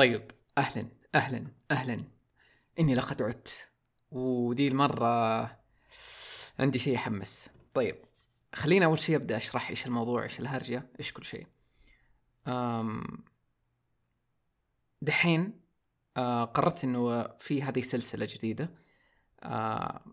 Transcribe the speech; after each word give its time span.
طيب 0.00 0.30
أهلا 0.58 0.88
أهلا 1.14 1.46
أهلا. 1.70 2.00
إني 2.78 2.94
لقد 2.94 3.22
عدت. 3.22 3.68
ودي 4.10 4.68
المرة 4.68 5.40
عندي 6.58 6.78
شيء 6.78 6.94
يحمس 6.94 7.48
طيب 7.74 7.96
خلينا 8.54 8.86
أول 8.86 8.98
شيء 8.98 9.16
أبدأ 9.16 9.36
أشرح 9.36 9.70
إيش 9.70 9.86
الموضوع 9.86 10.22
إيش 10.22 10.40
الهرجة 10.40 10.86
إيش 10.98 11.12
كل 11.12 11.24
شيء. 11.24 11.46
أم 12.46 13.24
دحين 15.02 15.60
آه 16.16 16.44
قررت 16.44 16.84
إنه 16.84 17.22
في 17.38 17.62
هذه 17.62 17.82
سلسلة 17.82 18.26
جديدة. 18.30 18.70
آه 19.42 20.04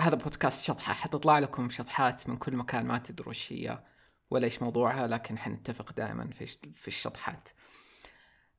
هذا 0.00 0.16
بودكاست 0.16 0.64
شطحة. 0.64 0.92
حتطلع 0.92 1.38
لكم 1.38 1.70
شطحات 1.70 2.28
من 2.28 2.36
كل 2.36 2.56
مكان 2.56 2.86
ما 2.86 2.98
تدروا 2.98 3.28
إيش 3.28 3.52
هي 3.52 3.84
ولا 4.30 4.44
إيش 4.44 4.62
موضوعها 4.62 5.06
لكن 5.06 5.38
حنتفق 5.38 5.92
دائما 5.92 6.30
في 6.30 6.46
في 6.72 6.88
الشطحات. 6.88 7.48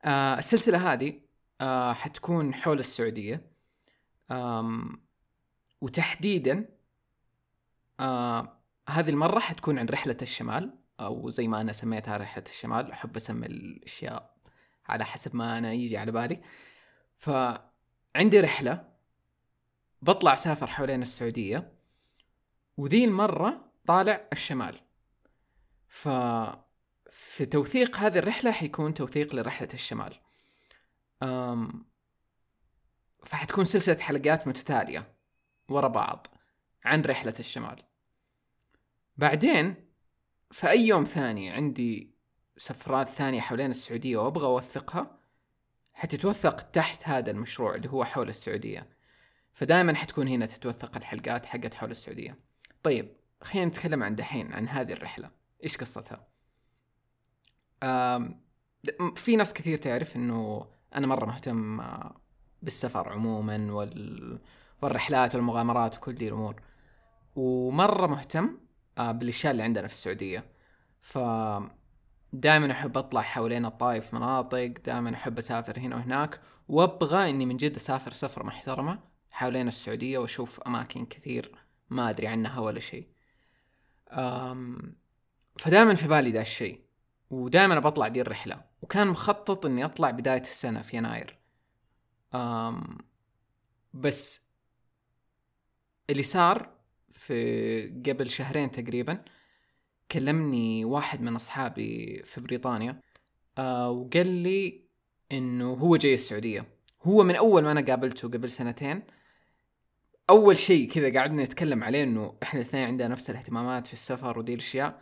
آه 0.05 0.37
السلسلة 0.39 0.93
هذه 0.93 1.21
آه 1.61 1.93
حتكون 1.93 2.53
حول 2.53 2.79
السعودية. 2.79 3.51
آم 4.31 5.01
وتحديدا 5.81 6.69
آه 7.99 8.57
هذه 8.89 9.09
المرة 9.09 9.39
حتكون 9.39 9.79
عن 9.79 9.85
رحلة 9.85 10.17
الشمال 10.21 10.77
أو 10.99 11.29
زي 11.29 11.47
ما 11.47 11.61
أنا 11.61 11.73
سميتها 11.73 12.17
رحلة 12.17 12.43
الشمال. 12.49 12.91
أحب 12.91 13.15
أسمي 13.15 13.45
الأشياء 13.45 14.37
على 14.85 15.05
حسب 15.05 15.35
ما 15.35 15.57
أنا 15.57 15.73
يجي 15.73 15.97
على 15.97 16.11
بالي. 16.11 16.41
فعندي 17.17 18.39
رحلة 18.39 18.87
بطلع 20.01 20.35
سافر 20.35 20.67
حوالين 20.67 21.01
السعودية 21.01 21.73
وذي 22.77 23.05
المرة 23.05 23.71
طالع 23.87 24.27
الشمال. 24.33 24.81
ف 25.89 26.09
في 27.09 27.45
توثيق 27.45 27.97
هذه 27.97 28.17
الرحلة 28.17 28.51
حيكون 28.51 28.93
توثيق 28.93 29.35
لرحلة 29.35 29.69
الشمال. 29.73 30.19
أم 31.23 31.85
فحتكون 33.25 33.65
سلسلة 33.65 33.99
حلقات 33.99 34.47
متتالية 34.47 35.13
ورا 35.69 35.87
بعض 35.87 36.27
عن 36.85 37.01
رحلة 37.01 37.33
الشمال. 37.39 37.83
بعدين 39.17 39.75
في 40.51 40.69
أي 40.69 40.87
يوم 40.87 41.03
ثاني 41.03 41.49
عندي 41.49 42.15
سفرات 42.57 43.09
ثانية 43.09 43.41
حوالين 43.41 43.71
السعودية 43.71 44.17
وأبغى 44.17 44.45
أوثقها 44.45 45.19
حتتوثق 45.93 46.61
تحت 46.61 47.07
هذا 47.07 47.31
المشروع 47.31 47.75
اللي 47.75 47.89
هو 47.89 48.05
حول 48.05 48.29
السعودية. 48.29 48.89
فدائما 49.51 49.95
حتكون 49.95 50.27
هنا 50.27 50.45
تتوثق 50.45 50.97
الحلقات 50.97 51.45
حقت 51.45 51.73
حول 51.73 51.91
السعودية. 51.91 52.39
طيب 52.83 53.17
خلينا 53.41 53.65
نتكلم 53.67 54.03
عن 54.03 54.15
دحين 54.15 54.53
عن 54.53 54.67
هذه 54.67 54.93
الرحلة. 54.93 55.31
إيش 55.63 55.77
قصتها؟ 55.77 56.27
في 59.15 59.35
ناس 59.35 59.53
كثير 59.53 59.77
تعرف 59.77 60.15
إنه 60.15 60.67
أنا 60.95 61.07
مرة 61.07 61.25
مهتم 61.25 61.81
آه، 61.81 62.15
بالسفر 62.61 63.09
عموما 63.09 63.73
وال... 63.73 64.39
والرحلات 64.81 65.35
والمغامرات 65.35 65.97
وكل 65.97 66.15
دي 66.15 66.27
الأمور. 66.27 66.61
ومرة 67.35 68.07
مهتم 68.07 68.57
آه، 68.97 69.11
بالأشياء 69.11 69.51
اللي 69.51 69.63
عندنا 69.63 69.87
في 69.87 69.93
السعودية. 69.93 70.45
ف 71.01 71.19
دائما 72.33 72.71
أحب 72.71 72.97
أطلع 72.97 73.21
حوالين 73.21 73.65
الطايف 73.65 74.13
مناطق 74.13 74.73
دائما 74.85 75.13
أحب 75.13 75.37
أسافر 75.37 75.79
هنا 75.79 75.95
وهناك 75.95 76.41
وأبغى 76.67 77.29
إني 77.29 77.45
من 77.45 77.57
جد 77.57 77.75
أسافر 77.75 78.11
سفره 78.11 78.43
محترمة 78.43 78.99
حوالين 79.31 79.67
السعودية 79.67 80.17
وأشوف 80.17 80.59
أماكن 80.61 81.05
كثير 81.05 81.51
ما 81.89 82.09
أدري 82.09 82.27
عنها 82.27 82.59
ولا 82.59 82.79
شيء. 82.79 83.07
فدائما 85.59 85.95
في 85.95 86.07
بالي 86.07 86.31
ذا 86.31 86.41
الشيء. 86.41 86.86
ودائما 87.29 87.79
بطلع 87.79 88.07
دي 88.07 88.21
الرحلة 88.21 88.61
وكان 88.81 89.07
مخطط 89.07 89.65
إني 89.65 89.85
أطلع 89.85 90.11
بداية 90.11 90.41
السنة 90.41 90.81
في 90.81 90.97
يناير. 90.97 91.37
أم 92.35 92.97
بس 93.93 94.41
اللي 96.09 96.23
صار 96.23 96.69
في 97.09 97.83
قبل 98.05 98.29
شهرين 98.29 98.71
تقريبا 98.71 99.25
كلمني 100.11 100.85
واحد 100.85 101.21
من 101.21 101.35
أصحابي 101.35 102.21
في 102.23 102.41
بريطانيا 102.41 103.01
أه 103.57 103.89
وقال 103.89 104.27
لي 104.27 104.87
إنه 105.31 105.73
هو 105.73 105.95
جاي 105.95 106.13
السعودية. 106.13 106.65
هو 107.03 107.23
من 107.23 107.35
أول 107.35 107.63
ما 107.63 107.71
أنا 107.71 107.81
قابلته 107.81 108.27
قبل 108.27 108.49
سنتين 108.49 109.03
أول 110.29 110.57
شيء 110.57 110.89
كذا 110.89 111.19
قعدنا 111.19 111.43
نتكلم 111.43 111.83
عليه 111.83 112.03
إنه 112.03 112.37
إحنا 112.43 112.59
الاثنين 112.59 112.87
عندنا 112.87 113.07
نفس 113.07 113.29
الاهتمامات 113.29 113.87
في 113.87 113.93
السفر 113.93 114.39
ودي 114.39 114.53
الأشياء. 114.53 115.01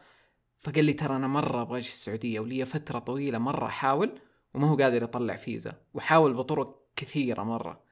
فقال 0.57 0.85
لي 0.85 0.93
ترى 0.93 1.15
أنا 1.15 1.27
مرة 1.27 1.61
أبغى 1.61 1.79
أجي 1.79 1.87
السعودية 1.87 2.39
ولي 2.39 2.65
فترة 2.65 2.99
طويلة 2.99 3.37
مرة 3.37 3.65
أحاول 3.65 4.19
وما 4.53 4.67
هو 4.67 4.75
قادر 4.75 5.03
يطلع 5.03 5.35
فيزا 5.35 5.73
وحاول 5.93 6.33
بطرق 6.33 6.87
كثيرة 6.95 7.43
مرة 7.43 7.83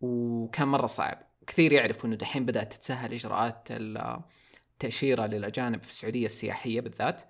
وكان 0.00 0.68
مرة 0.68 0.86
صعب. 0.86 1.18
كثير 1.46 1.72
يعرفوا 1.72 2.08
إنه 2.08 2.16
دحين 2.16 2.46
بدأت 2.46 2.72
تتسهل 2.72 3.12
إجراءات 3.12 3.68
التاشيره 3.70 5.26
للأجانب 5.26 5.82
في 5.82 5.88
السعودية 5.88 6.26
السياحية 6.26 6.80
بالذات 6.80 7.22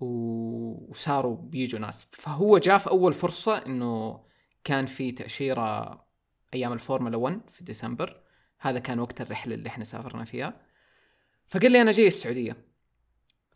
وصاروا 0.00 1.36
بيجوا 1.36 1.80
ناس. 1.80 2.06
فهو 2.12 2.58
جاء 2.58 2.78
في 2.78 2.90
أول 2.90 3.12
فرصة 3.12 3.66
إنه 3.66 4.20
كان 4.64 4.86
في 4.86 5.12
تأشيرة 5.12 6.00
أيام 6.54 6.72
الفورمولا 6.72 7.16
1 7.16 7.40
في 7.50 7.64
ديسمبر. 7.64 8.20
هذا 8.58 8.78
كان 8.78 9.00
وقت 9.00 9.20
الرحلة 9.20 9.54
اللي 9.54 9.68
إحنا 9.68 9.84
سافرنا 9.84 10.24
فيها. 10.24 10.60
فقال 11.46 11.72
لي 11.72 11.80
أنا 11.80 11.92
جاي 11.92 12.06
السعودية. 12.06 12.56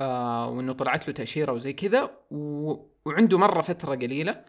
آه 0.01 0.49
وإنه 0.49 0.73
طلعت 0.73 1.09
له 1.09 1.15
تأشيرة 1.15 1.53
وزي 1.53 1.73
كذا. 1.73 2.11
وعنده 3.07 3.39
مرة 3.39 3.61
فترة 3.61 3.95
قليلة 3.95 4.45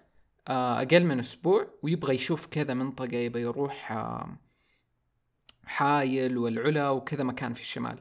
آه 0.48 0.82
أقل 0.82 1.04
من 1.06 1.20
أسبوع 1.20 1.68
ويبغى 1.84 2.16
يشوف 2.16 2.46
كذا 2.46 2.74
منطقة 2.74 3.18
يبغى 3.18 3.42
يروح 3.42 3.92
آه 3.92 4.38
حايل 5.66 6.38
والعلا 6.38 6.90
وكذا 6.90 7.24
مكان 7.24 7.54
في 7.54 7.62
الشمال 7.62 8.00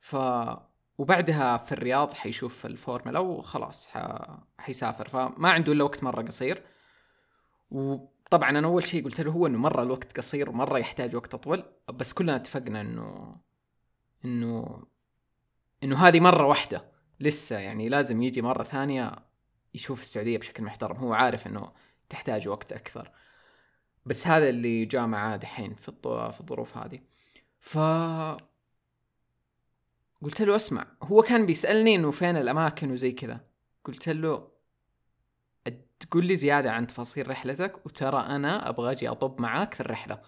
ف 0.00 0.16
وبعدها 0.98 1.56
في 1.56 1.72
الرياض 1.72 2.12
حيشوف 2.12 2.66
الفورمولا 2.66 3.18
وخلاص 3.18 3.86
ح... 3.86 3.98
حيسافر 4.58 5.08
فما 5.08 5.50
عنده 5.50 5.72
إلا 5.72 5.84
وقت 5.84 6.04
مرة 6.04 6.22
قصير 6.22 6.62
وطبعا 7.70 8.50
أنا 8.50 8.66
أول 8.66 8.86
شيء 8.86 9.04
قلت 9.04 9.20
له 9.20 9.32
هو 9.32 9.46
إنه 9.46 9.58
مرة 9.58 9.82
الوقت 9.82 10.16
قصير 10.18 10.50
ومرة 10.50 10.78
يحتاج 10.78 11.16
وقت 11.16 11.34
أطول 11.34 11.64
بس 11.88 12.12
كلنا 12.12 12.36
اتفقنا 12.36 12.80
إنه 12.80 13.36
إنه 14.24 14.82
إنه 15.82 15.96
هذه 15.96 16.20
مرة 16.20 16.46
واحدة 16.46 16.84
لسه 17.20 17.58
يعني 17.58 17.88
لازم 17.88 18.22
يجي 18.22 18.42
مرة 18.42 18.64
ثانية 18.64 19.12
يشوف 19.74 20.02
السعودية 20.02 20.38
بشكل 20.38 20.62
محترم. 20.62 20.96
هو 20.96 21.12
عارف 21.12 21.46
إنه 21.46 21.72
تحتاج 22.08 22.48
وقت 22.48 22.72
أكثر. 22.72 23.12
بس 24.06 24.26
هذا 24.26 24.48
اللي 24.48 24.84
جاء 24.84 25.06
معاه 25.06 25.36
دحين 25.36 25.74
في 25.74 25.92
في 26.32 26.40
الظروف 26.40 26.76
هذه. 26.76 27.00
ف 27.60 27.78
قلت 30.22 30.42
له 30.42 30.56
اسمع 30.56 30.86
هو 31.02 31.22
كان 31.22 31.46
بيسألني 31.46 31.94
إنه 31.94 32.10
فين 32.10 32.36
الأماكن 32.36 32.90
وزي 32.90 33.12
كذا. 33.12 33.40
قلت 33.84 34.08
له 34.08 34.54
تقول 36.00 36.26
لي 36.26 36.36
زيادة 36.36 36.72
عن 36.72 36.86
تفاصيل 36.86 37.28
رحلتك 37.30 37.86
وترى 37.86 38.20
أنا 38.20 38.68
أبغى 38.68 38.92
أجي 38.92 39.08
أطب 39.08 39.40
معاك 39.40 39.74
في 39.74 39.80
الرحلة. 39.80 40.22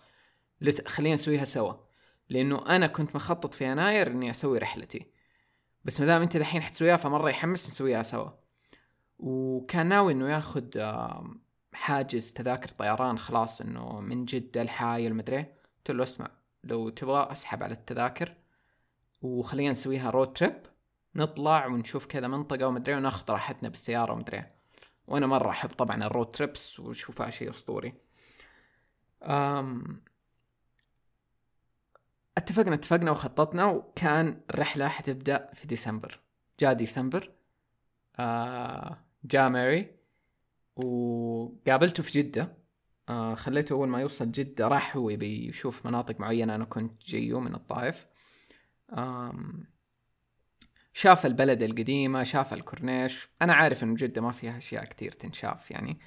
لت... 0.60 0.88
خلينا 0.88 1.14
نسويها 1.14 1.44
سوا. 1.44 1.74
لأنه 2.28 2.66
أنا 2.66 2.86
كنت 2.86 3.16
مخطط 3.16 3.54
في 3.54 3.64
يناير 3.64 4.06
إني 4.06 4.30
أسوي 4.30 4.58
رحلتي. 4.58 5.06
بس 5.86 6.00
ما 6.00 6.06
دام 6.06 6.22
أنت 6.22 6.36
دحين 6.36 6.62
حتسويها 6.62 6.96
فمرة 6.96 7.30
يحمس 7.30 7.68
نسويها 7.68 8.02
سوا. 8.02 8.30
وكان 9.18 9.86
ناوي 9.86 10.12
إنه 10.12 10.30
ياخذ 10.30 10.64
حاجز 11.72 12.32
تذاكر 12.32 12.68
طيران 12.68 13.18
خلاص 13.18 13.60
إنه 13.60 14.00
من 14.00 14.24
جدة 14.24 14.62
لحايل 14.62 15.12
المدري 15.12 15.46
قلت 15.76 15.90
له 15.90 16.04
اسمع 16.04 16.30
لو 16.64 16.88
تبغى 16.88 17.32
أسحب 17.32 17.62
على 17.62 17.74
التذاكر 17.74 18.34
وخلينا 19.22 19.70
نسويها 19.70 20.10
road 20.10 20.32
trip 20.32 20.62
نطلع 21.14 21.66
ونشوف 21.66 22.06
كذا 22.06 22.28
منطقة 22.28 22.66
ومدري 22.66 22.94
وناخذ 22.94 23.32
راحتنا 23.32 23.68
بالسيارة 23.68 24.12
ومدري 24.12 24.44
وأنا 25.06 25.26
مرة 25.26 25.50
أحب 25.50 25.68
طبعا 25.68 26.04
ال 26.04 26.09
road 26.09 26.30
trips 26.30 26.80
وأشوفها 26.80 27.30
شيء 27.30 27.50
أسطوري. 27.50 27.94
اتفقنا 32.36 32.74
اتفقنا 32.74 33.10
وخططنا 33.10 33.64
وكان 33.64 34.40
الرحلة 34.50 34.88
حتبدأ 34.88 35.50
في 35.54 35.66
ديسمبر. 35.66 36.20
جاء 36.60 36.72
ديسمبر 36.72 37.32
آه 38.18 38.98
جاء 39.24 39.50
ماري 39.50 39.96
وقابلته 40.76 42.02
في 42.02 42.20
جدة. 42.20 42.56
آه 43.08 43.34
خليته 43.34 43.72
أول 43.72 43.88
ما 43.88 44.00
يوصل 44.00 44.32
جدة 44.32 44.68
راح 44.68 44.96
هو 44.96 45.10
يبي 45.10 45.48
يشوف 45.48 45.86
مناطق 45.86 46.20
معينة. 46.20 46.54
أنا 46.54 46.64
كنت 46.64 47.02
جيو 47.04 47.40
من 47.40 47.54
الطائف. 47.54 48.06
آم 48.92 49.66
شاف 50.92 51.26
البلد 51.26 51.62
القديمة 51.62 52.22
شاف 52.22 52.54
الكورنيش. 52.54 53.28
أنا 53.42 53.54
عارف 53.54 53.84
إنه 53.84 53.94
جدة 53.94 54.20
ما 54.20 54.32
فيها 54.32 54.58
أشياء 54.58 54.84
كتير 54.84 55.12
تنشاف 55.12 55.70
يعني. 55.70 55.98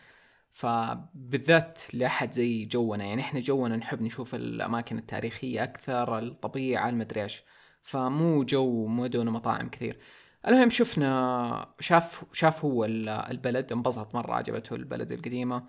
فبالذات 0.53 1.79
لأحد 1.93 2.31
زي 2.31 2.65
جونا 2.65 3.03
يعني 3.05 3.21
إحنا 3.21 3.39
جونا 3.39 3.75
نحب 3.77 4.01
نشوف 4.01 4.35
الأماكن 4.35 4.97
التاريخية 4.97 5.63
أكثر 5.63 6.19
الطبيعة 6.19 6.89
المدري 6.89 7.23
إيش. 7.23 7.43
فمو 7.81 8.43
جوه 8.43 8.87
مدن 8.87 9.27
ومطاعم 9.27 9.69
كثير. 9.69 9.99
المهم 10.47 10.69
شفنا 10.69 11.75
شاف 11.79 12.25
شاف 12.33 12.65
هو 12.65 12.85
البلد 12.85 13.71
انبسط 13.71 14.15
مرة 14.15 14.33
عجبته 14.33 14.75
البلد 14.75 15.11
القديمة. 15.11 15.67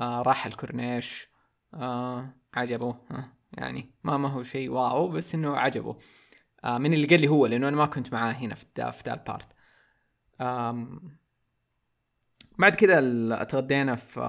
آه 0.00 0.22
راح 0.22 0.46
الكورنيش. 0.46 1.28
آه 1.74 2.34
عجبه. 2.54 2.96
آه 3.10 3.24
يعني 3.52 3.90
ما 4.04 4.16
ما 4.16 4.28
هو 4.28 4.42
شيء 4.42 4.70
wow 4.70 5.08
بس 5.08 5.34
إنه 5.34 5.56
عجبه. 5.56 5.96
آه 6.64 6.78
من 6.78 6.94
اللي 6.94 7.06
قال 7.06 7.20
لي 7.20 7.28
هو 7.28 7.46
لأنه 7.46 7.68
أنا 7.68 7.76
ما 7.76 7.86
كنت 7.86 8.12
معاه 8.12 8.32
هنا 8.32 8.54
في 8.54 8.66
دا 8.76 8.90
في 8.90 9.02
دا 9.04 9.14
ال 9.14 9.21
part 9.21 9.48
بعد 12.60 12.74
كذا 12.74 13.44
تغدينا 13.44 13.96
في 13.96 14.20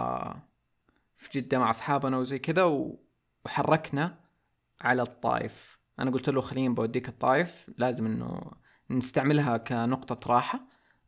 في 1.18 1.40
جدة 1.40 1.60
مع 1.60 1.72
أصحابنا 1.72 2.18
وزي 2.18 2.40
كذا 2.40 2.64
وحركنا 3.46 4.20
على 4.82 5.02
الطائف. 5.02 5.80
أنا 6.00 6.12
قلت 6.12 6.30
له 6.30 6.42
خليني 6.42 6.70
بوديك 6.70 7.10
الطائف 7.10 7.70
لازم 7.78 8.06
إنه 8.06 8.52
نستعملها 8.90 9.58
كنقطة 9.58 10.34
راحة 10.34 10.60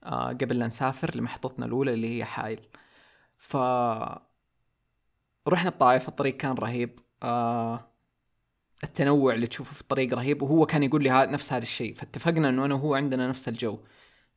آه 0.04 0.28
قبل 0.28 0.60
لا 0.60 0.68
نسافر 0.68 1.18
لمحطتنا 1.18 1.66
الأولى 1.66 1.94
اللي 1.94 2.18
هي 2.18 2.26
حايل. 2.26 2.68
ف 3.38 3.58
رحنا 5.48 5.70
الطائف 5.70 6.08
الطريق 6.10 6.38
كان 6.38 6.54
رهيب 6.54 7.00
آه 7.24 7.90
التنوع 8.84 9.34
اللي 9.34 9.48
تشوفه 9.48 9.74
في 9.74 9.82
الطريق 9.82 10.14
رهيب. 10.14 10.42
وهو 10.42 10.66
كان 10.66 10.84
يقول 10.84 11.04
لي 11.04 11.28
نفس 11.28 11.54
هذا 11.54 11.64
الشيء. 11.64 11.94
فاتفقنا 11.94 12.50
إنه 12.50 12.66
أنا 12.66 12.76
وهو 12.76 12.96
عندنا 12.96 13.28
نفس 13.28 13.48
الجو 13.50 13.80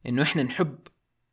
إنه 0.06 0.22
إحنا 0.22 0.42
نحب 0.42 0.78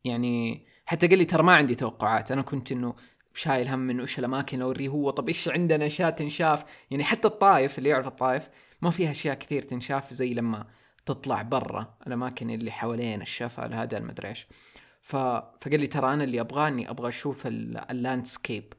يعني 0.04 0.66
حتى 0.86 1.06
قال 1.06 1.18
لي 1.18 1.24
ترى 1.24 1.42
ما 1.42 1.54
عندي 1.54 1.74
توقعات. 1.74 2.32
أنا 2.32 2.42
كنت 2.42 2.72
إنه 2.72 2.94
شايل 3.34 3.68
هم 3.68 3.90
إنه 3.90 4.02
إيش 4.02 4.18
الأماكن 4.18 4.54
اللي 4.54 4.64
أوريه 4.64 4.88
هو. 4.88 5.10
طب 5.10 5.28
إيش 5.28 5.48
عندنا؟ 5.48 5.86
اشياء 5.86 6.10
تنشاف؟ 6.10 6.64
يعني 6.90 7.04
حتى 7.04 7.28
الطايف 7.28 7.78
اللي 7.78 7.88
يعرف 7.88 8.06
الطايف 8.06 8.48
ما 8.82 8.90
فيها 8.90 9.10
أشياء 9.10 9.34
كثير 9.34 9.62
تنشاف 9.62 10.14
زي 10.14 10.34
لما 10.34 10.66
تطلع 11.06 11.42
برا 11.42 11.94
الأماكن 12.06 12.50
اللي 12.50 12.70
حوالين 12.70 13.22
الشفا 13.22 13.66
هذا 13.66 13.98
المدري 13.98 14.28
إيش. 14.28 14.46
ف... 15.02 15.16
فقال 15.16 15.80
لي 15.80 15.86
ترى 15.86 16.12
أنا 16.12 16.24
اللي 16.24 16.40
ابغاه 16.40 16.68
اني 16.68 16.90
أبغى 16.90 17.08
أشوف 17.08 17.42
ال 17.46 17.59
landscape 17.59 18.72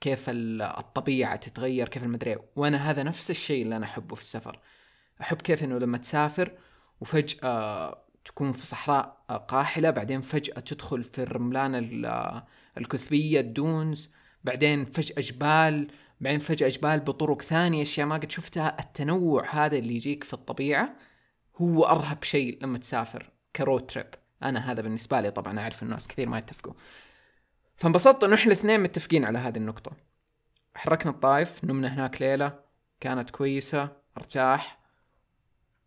كيف 0.00 0.24
الطبيعة 0.28 1.36
تتغير 1.36 1.88
كيف 1.88 2.02
المدري 2.02 2.36
وأنا 2.56 2.90
هذا 2.90 3.02
نفس 3.02 3.30
الشيء 3.30 3.62
اللي 3.62 3.76
أنا 3.76 3.86
أحبه 3.86 4.14
في 4.14 4.22
السفر. 4.22 4.58
أحب 5.20 5.42
كيف 5.42 5.64
إنه 5.64 5.78
لما 5.78 5.98
تسافر 5.98 6.52
وفجأة 7.00 8.02
تكون 8.24 8.52
في 8.52 8.66
صحراء 8.66 9.24
قاحلة 9.48 9.90
بعدين 9.90 10.20
فجأة 10.20 10.60
تدخل 10.60 11.02
في 11.02 11.22
الرملان 11.22 11.74
الكثبية 12.78 13.40
ال 13.40 13.52
dunes 13.52 14.10
بعدين 14.44 14.84
فجأة 14.84 15.20
جبال 15.20 15.90
بعدين 16.20 16.40
فجأة 16.40 16.68
جبال 16.68 17.00
بطرق 17.00 17.42
ثانية. 17.42 17.82
أشياء 17.82 18.06
ما 18.06 18.14
قد 18.14 18.30
شفتها. 18.30 18.76
التنوع 18.80 19.54
هذا 19.54 19.78
اللي 19.78 19.94
يجيك 19.94 20.24
في 20.24 20.32
الطبيعة 20.34 20.96
هو 21.56 21.84
أرهب 21.84 22.24
شيء 22.24 22.58
لما 22.62 22.78
تسافر 22.78 23.30
ك 23.56 23.62
road 23.62 23.86
trip 23.86 24.06
أنا 24.42 24.72
هذا 24.72 24.82
بالنسبة 24.82 25.20
لي 25.20 25.30
طبعا 25.30 25.60
أعرف 25.60 25.82
الناس 25.82 26.08
كثير 26.08 26.28
ما 26.28 26.38
يتفقوا 26.38 26.72
فانبسطت 27.76 28.24
إنه 28.24 28.34
إحنا 28.34 28.52
الاثنين 28.52 28.80
متفقين 28.80 29.24
على 29.24 29.38
هذه 29.38 29.56
النقطة. 29.56 29.92
حركنا 30.74 31.10
الطايف 31.10 31.64
نمنا 31.64 31.94
هناك 31.94 32.22
ليلة 32.22 32.58
كانت 33.00 33.30
كويسة 33.30 33.88
ارتاح. 34.16 34.81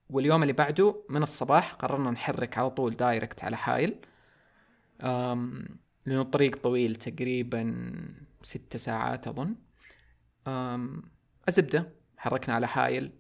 واليوم 0.10 0.42
اللي 0.42 0.54
بعده 0.54 0.96
من 1.10 1.24
الصباح 1.24 1.74
قررنا 1.74 2.12
نحرك 2.12 2.58
على 2.58 2.70
طول 2.70 2.96
direct 2.96 3.44
على 3.44 3.58
حايل 3.58 3.96
لأنه 6.06 6.22
الطريق 6.22 6.56
طويل 6.56 6.96
تقريبا 6.96 7.76
ستة 8.42 8.80
ساعات 8.80 9.28
أظن. 9.28 9.56
الزبدة 11.48 11.94
حركنا 12.18 12.56
على 12.56 12.68
حايل 12.68 13.12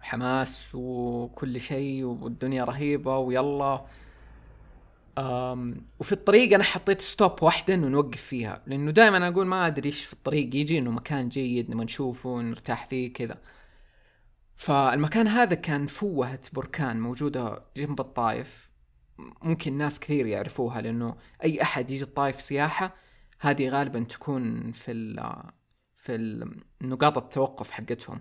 حماس 0.00 0.74
وكل 0.74 1.60
شيء 1.60 2.04
والدنيا 2.04 2.64
رهيبة 2.64 3.18
ويلا. 3.18 3.86
أم 5.18 5.86
وفي 5.98 6.12
الطريق 6.12 6.54
أنا 6.54 6.64
حطيت 6.64 7.00
ستوب 7.00 7.42
واحدة 7.42 7.74
إنه 7.74 7.88
نوقف 7.88 8.20
فيها. 8.20 8.62
لأنه 8.66 8.90
دائما 8.90 9.28
أقول 9.28 9.46
ما 9.46 9.66
أدري 9.66 9.88
إيش 9.88 10.04
في 10.04 10.12
الطريق 10.12 10.54
يجي 10.56 10.78
إنه 10.78 10.90
مكان 10.90 11.28
جيد 11.28 11.70
نبغى 11.70 11.84
نشوفه 11.84 12.40
نرتاح 12.40 12.86
فيه 12.86 13.12
كذا. 13.12 13.38
فالمكان 14.60 15.28
هذا 15.28 15.54
كان 15.54 15.86
فوهة 15.86 16.40
بركان 16.52 17.00
موجودة 17.00 17.64
جنب 17.76 18.00
الطايف 18.00 18.70
ممكن 19.42 19.78
ناس 19.78 20.00
كثير 20.00 20.26
يعرفوها 20.26 20.80
لأنه 20.80 21.16
أي 21.44 21.62
أحد 21.62 21.90
يجي 21.90 22.04
الطايف 22.04 22.40
سياحة 22.40 22.94
هذه 23.40 23.68
غالبا 23.68 24.00
تكون 24.00 24.72
في 24.72 24.92
ال 24.92 25.42
في 25.96 26.44
نقاط 26.82 27.18
التوقف 27.18 27.70
حقتهم. 27.70 28.20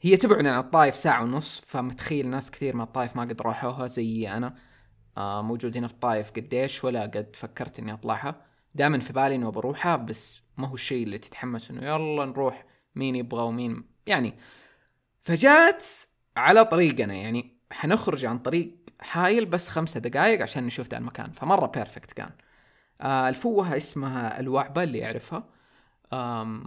هي 0.00 0.16
تبعد 0.16 0.46
عن 0.46 0.58
الطايف 0.58 0.96
ساعة 0.96 1.22
ونص 1.22 1.62
فمتخيل 1.66 2.28
ناس 2.28 2.50
كثير 2.50 2.76
من 2.76 2.82
الطايف 2.82 3.16
ما 3.16 3.22
قد 3.22 3.42
راحوها 3.42 3.86
زي 3.86 4.28
أنا. 4.28 4.54
آه 5.16 5.42
موجود 5.42 5.76
هنا 5.76 5.86
في 5.86 5.94
الطايف 5.94 6.30
قديش 6.30 6.84
ولا 6.84 7.02
قد 7.02 7.36
فكرت 7.36 7.78
إني 7.78 7.92
أطلعها. 7.92 8.46
دائما 8.74 9.00
في 9.00 9.12
بالي 9.12 9.34
إنه 9.34 9.50
بروحها 9.50 9.96
بس 9.96 10.40
ما 10.56 10.68
هو 10.68 10.74
الشيء 10.74 11.04
اللي 11.04 11.18
تتحمس 11.18 11.70
إنه 11.70 11.86
يلا 11.86 12.24
نروح 12.24 12.64
مين 12.94 13.16
يبغى 13.16 13.42
ومين 13.42 13.84
يعني 14.06 14.34
فجات 15.22 15.84
على 16.36 16.64
طريقنا 16.64 17.14
يعني 17.14 17.58
حنخرج 17.72 18.24
عن 18.24 18.38
طريق 18.38 18.76
حايل 19.00 19.46
بس 19.46 19.68
خمسة 19.68 20.00
دقائق 20.00 20.42
عشان 20.42 20.64
نشوف 20.66 20.88
ذا 20.88 20.98
المكان. 20.98 21.32
فمرة 21.32 21.66
perfect 21.66 22.12
كان. 22.12 22.30
آه 23.00 23.28
الفوهة 23.28 23.76
اسمها 23.76 24.40
الوعبة 24.40 24.82
اللي 24.82 24.98
يعرفها 24.98 25.44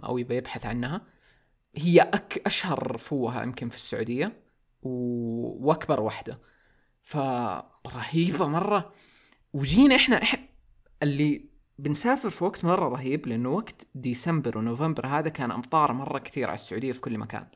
أو 0.04 0.18
يبى 0.18 0.36
يبحث 0.36 0.66
عنها. 0.66 1.00
هي 1.76 2.00
أك 2.00 2.42
أشهر 2.46 2.98
فوهة 2.98 3.42
يمكن 3.42 3.68
في 3.68 3.76
السعودية 3.76 4.42
و... 4.82 4.88
وأكبر 5.68 6.00
واحدة 6.00 6.40
فرهيبة 7.02 8.46
مرة. 8.46 8.92
وجينا 9.52 9.96
إحنا 9.96 10.22
إحنا 10.22 10.48
اللي 11.02 11.48
بنسافر 11.78 12.30
في 12.30 12.44
وقت 12.44 12.64
مرة 12.64 12.88
رهيب 12.88 13.26
لأنه 13.26 13.48
وقت 13.48 13.86
ديسمبر 13.94 14.58
ونوفمبر 14.58 15.06
هذا 15.06 15.28
كان 15.28 15.50
أمطار 15.50 15.92
مرة 15.92 16.18
كثير 16.18 16.48
على 16.48 16.54
السعودية 16.54 16.92
في 16.92 17.00
كل 17.00 17.18
مكان. 17.18 17.46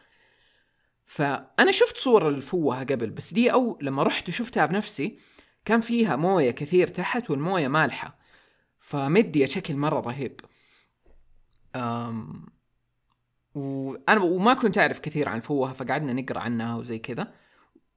فأنا 1.06 1.72
شفت 1.72 1.96
صور 1.96 2.28
الفوهه 2.28 2.84
قبل 2.84 3.10
بس 3.10 3.32
دي 3.32 3.52
أو 3.52 3.78
لما 3.82 4.02
رحت 4.02 4.28
وشفتها 4.28 4.66
بنفسي 4.66 5.18
كان 5.64 5.80
فيها 5.80 6.16
موية 6.16 6.50
كثير 6.50 6.86
تحت 6.86 7.30
والموية 7.30 7.68
مالحة 7.68 8.18
فمدي 8.78 9.46
شكل 9.46 9.76
مرة 9.76 10.00
رهيب. 10.00 10.40
أم 11.76 12.46
وأنا 13.54 14.22
وما 14.22 14.54
كنت 14.54 14.78
أعرف 14.78 14.98
كثير 14.98 15.28
عن 15.28 15.36
الفوهة 15.36 15.72
فقعدنا 15.72 16.12
نقرأ 16.12 16.40
عنها 16.40 16.76
وزي 16.76 16.98
كذا. 16.98 17.32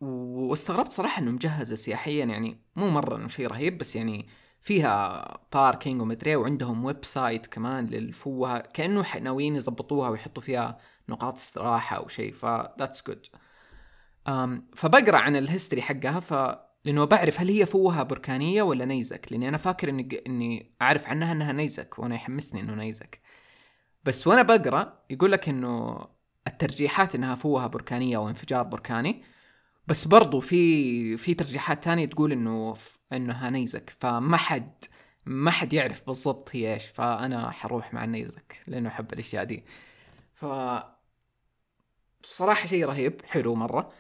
واستغربت 0.02 0.94
صراحة 0.94 1.22
إنه 1.22 1.32
مجهزة 1.32 1.76
سياحيا 1.76 2.26
يعني 2.26 2.58
مو 2.76 2.90
مرة 2.90 3.16
إنه 3.16 3.28
شيء 3.28 3.48
رهيب 3.48 3.78
بس 3.78 3.96
يعني 3.96 4.28
فيها 4.62 5.38
parking 5.54 6.02
ومدري 6.02 6.36
وعندهم 6.36 6.86
website 6.86 7.48
كمان 7.48 7.86
للفوهة 7.86 8.60
كأنه 8.60 9.06
ناويين 9.22 9.56
يظبطوها 9.56 10.10
ويحطوا 10.10 10.44
فيها 10.44 10.78
نقاط 11.10 11.34
استراحة 11.34 11.98
أو 11.98 12.08
شيء 12.08 12.32
ف 12.32 12.46
that's 12.80 13.04
good 13.08 13.26
فبقرأ 14.76 15.18
عن 15.18 15.36
ال 15.36 15.41
history 15.41 15.82
حقها 15.82 16.20
ف 16.20 16.60
لأنه 16.86 17.06
بعرف 17.06 17.40
هل 17.42 17.50
هي 17.50 17.66
فوهة 17.66 18.04
بركانية 18.04 18.62
ولا 18.62 18.86
نيزك 18.86 19.32
لأني 19.32 19.50
أنا 19.50 19.58
فاكر 19.58 19.90
إني 19.90 20.24
إني 20.28 20.76
أعرف 20.82 21.08
عنها 21.08 21.32
إنها 21.32 21.52
نيزك 21.52 22.00
وأنا 22.00 22.16
يحمسني 22.16 22.62
إنه 22.62 22.76
نيزك. 22.76 23.22
بس 24.04 24.28
وأنا 24.28 24.42
بقرأ 24.42 25.04
يقول 25.10 25.32
لك 25.32 25.50
إنه 25.50 26.08
الترجيحات 26.48 27.16
إنها 27.16 27.36
فوهة 27.36 27.68
بركانية 27.68 28.18
أو 28.18 28.30
انفجار 28.30 28.64
بركاني 28.64 29.24
بس 29.88 30.06
برضو 30.08 30.40
في 30.40 31.18
في 31.18 31.34
ترجيحات 31.34 31.84
تانية 31.84 32.06
تقول 32.06 32.32
إنه 32.32 32.74
إنها 33.14 33.50
نيزك 33.50 33.90
فما 34.00 34.38
حد 34.38 34.84
ما 35.26 35.52
حد 35.52 35.74
يعرف 35.74 36.08
بالضبط 36.08 36.50
هي 36.56 36.74
إيش 36.74 36.86
فأنا 36.88 37.52
حروح 37.52 37.94
مع 37.94 38.04
النيزك 38.04 38.64
لأنه 38.68 38.90
أحب 38.90 39.14
الأشياء 39.14 39.44
دي. 39.44 39.66
ف 40.34 40.46
صراحة 42.24 42.68
شيء 42.68 42.86
رهيب 42.86 43.22
حلو 43.26 43.56
مرة. 43.56 43.92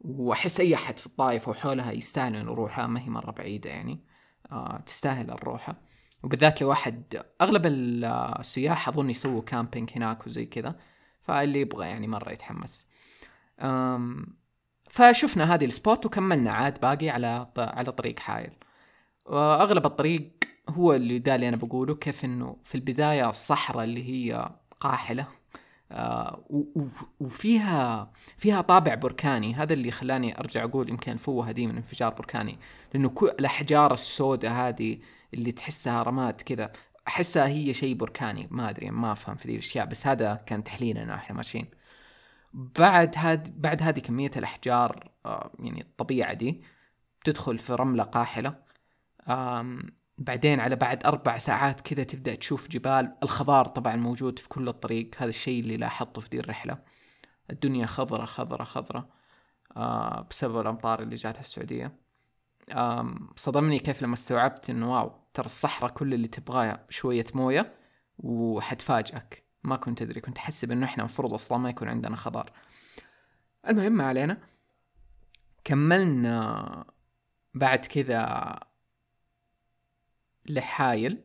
وأحس 0.00 0.60
أي 0.60 0.74
أحد 0.74 0.98
في 0.98 1.06
الطائف 1.06 1.48
وحولها 1.48 1.92
يستاهل 1.92 2.36
انه 2.36 2.52
يروحها 2.52 2.86
ما 2.86 3.00
هي 3.00 3.08
مرة 3.08 3.30
بعيدة 3.30 3.70
يعني. 3.70 4.04
آه 4.52 4.82
تستاهل 4.86 5.30
الروحة. 5.30 5.76
وبالذات 6.22 6.62
لو 6.62 6.68
واحد 6.68 7.22
أغلب 7.40 7.62
السياح 7.66 8.88
أظن 8.88 9.10
يسووا 9.10 9.42
camping 9.42 9.90
هناك 9.96 10.26
وزي 10.26 10.46
كذا 10.46 10.76
فاللي 11.22 11.60
يبغى 11.60 11.88
يعني 11.88 12.08
مرة 12.08 12.32
يتحمس. 12.32 12.86
أم 13.60 14.38
فشفنا 14.90 15.54
هذه 15.54 15.64
ال 15.64 15.72
spot 15.72 16.06
وكملنا 16.06 16.52
عاد 16.52 16.80
باقي 16.80 17.10
على 17.10 17.52
على 17.58 17.92
طريق 17.92 18.18
حايل 18.18 18.50
وأغلب 19.26 19.86
الطريق 19.86 20.32
هو 20.68 20.94
اللي 20.94 21.18
ده 21.18 21.34
اللي 21.34 21.48
أنا 21.48 21.56
بقوله 21.56 21.94
كيف 21.94 22.24
إنه 22.24 22.56
في 22.64 22.74
البداية 22.74 23.30
الصحراء 23.30 23.84
اللي 23.84 24.04
هي 24.10 24.50
قاحلة 24.80 25.26
وفيها 27.20 28.12
فيها 28.36 28.60
طابع 28.60 28.94
بركاني. 28.94 29.54
هذا 29.54 29.72
اللي 29.72 29.90
خلاني 29.90 30.38
أرجع 30.38 30.64
أقول 30.64 30.88
يمكن 30.88 31.12
الفوهه 31.12 31.52
دي 31.52 31.66
من 31.66 31.76
انفجار 31.76 32.14
بركاني. 32.14 32.58
لأنه 32.94 33.08
كل 33.08 33.28
الأحجار 33.28 33.94
السوداء 33.94 34.52
هذه 34.52 34.98
اللي 35.34 35.52
تحسها 35.52 36.02
رماد 36.02 36.40
كذا 36.40 36.72
أحسها 37.08 37.46
هي 37.46 37.74
شيء 37.74 37.94
بركاني. 37.94 38.48
ما 38.50 38.70
أدري 38.70 38.90
ما 38.90 39.12
أفهم 39.12 39.36
في 39.36 39.48
ذي 39.48 39.54
الأشياء 39.54 39.86
بس 39.86 40.06
هذا 40.06 40.34
كان 40.34 40.64
تحليلنا 40.64 41.14
إحنا 41.14 41.36
ماشيين. 41.36 41.66
بعد 42.52 43.14
هاد 43.16 43.60
بعد 43.60 43.82
هذه 43.82 43.98
كمية 44.00 44.30
الأحجار 44.36 45.10
آه 45.26 45.50
يعني 45.58 45.80
الطبيعة 45.80 46.34
دي 46.34 46.62
تدخل 47.24 47.58
في 47.58 47.74
رملة 47.74 48.02
قاحلة. 48.02 48.54
بعدين 50.18 50.60
على 50.60 50.76
بعد 50.76 51.06
أربع 51.06 51.38
ساعات 51.38 51.80
كذا 51.80 52.02
تبدأ 52.02 52.34
تشوف 52.34 52.68
جبال. 52.68 53.16
الخضار 53.22 53.66
طبعا 53.66 53.96
موجود 53.96 54.38
في 54.38 54.48
كل 54.48 54.68
الطريق. 54.68 55.10
هذا 55.18 55.28
الشيء 55.28 55.60
اللي 55.60 55.76
لاحظته 55.76 56.20
في 56.20 56.28
دي 56.28 56.40
الرحلة. 56.40 56.78
الدنيا 57.50 57.86
خضرة 57.86 58.24
خضرة 58.24 58.64
خضرة 58.64 59.08
آه 59.76 60.26
بسبب 60.30 60.60
الأمطار 60.60 61.02
اللي 61.02 61.16
جاتها 61.16 61.40
السعودية. 61.40 61.96
آه 62.70 63.14
صدمني 63.36 63.78
كيف 63.78 64.02
لما 64.02 64.14
استوعبت 64.14 64.70
إنه 64.70 64.92
واو 64.92 65.12
ترى 65.34 65.46
الصحراء 65.46 65.90
كل 65.90 66.14
اللي 66.14 66.28
تبغاه 66.28 66.80
شوية 66.88 67.24
موية 67.34 67.74
وحتفاجئك. 68.18 69.44
ما 69.64 69.76
كنت 69.76 70.02
أدري 70.02 70.20
كنت 70.20 70.38
أحسب 70.38 70.72
إنه 70.72 70.86
إحنا 70.86 71.02
المفروض 71.02 71.34
أصلا 71.34 71.58
ما 71.58 71.70
يكون 71.70 71.88
عندنا 71.88 72.16
خضار. 72.16 72.52
المهم 73.68 73.92
ما 73.92 74.04
علينا. 74.04 74.38
كملنا 75.64 76.84
بعد 77.54 77.78
كذا 77.78 78.60
لحايل. 80.48 81.18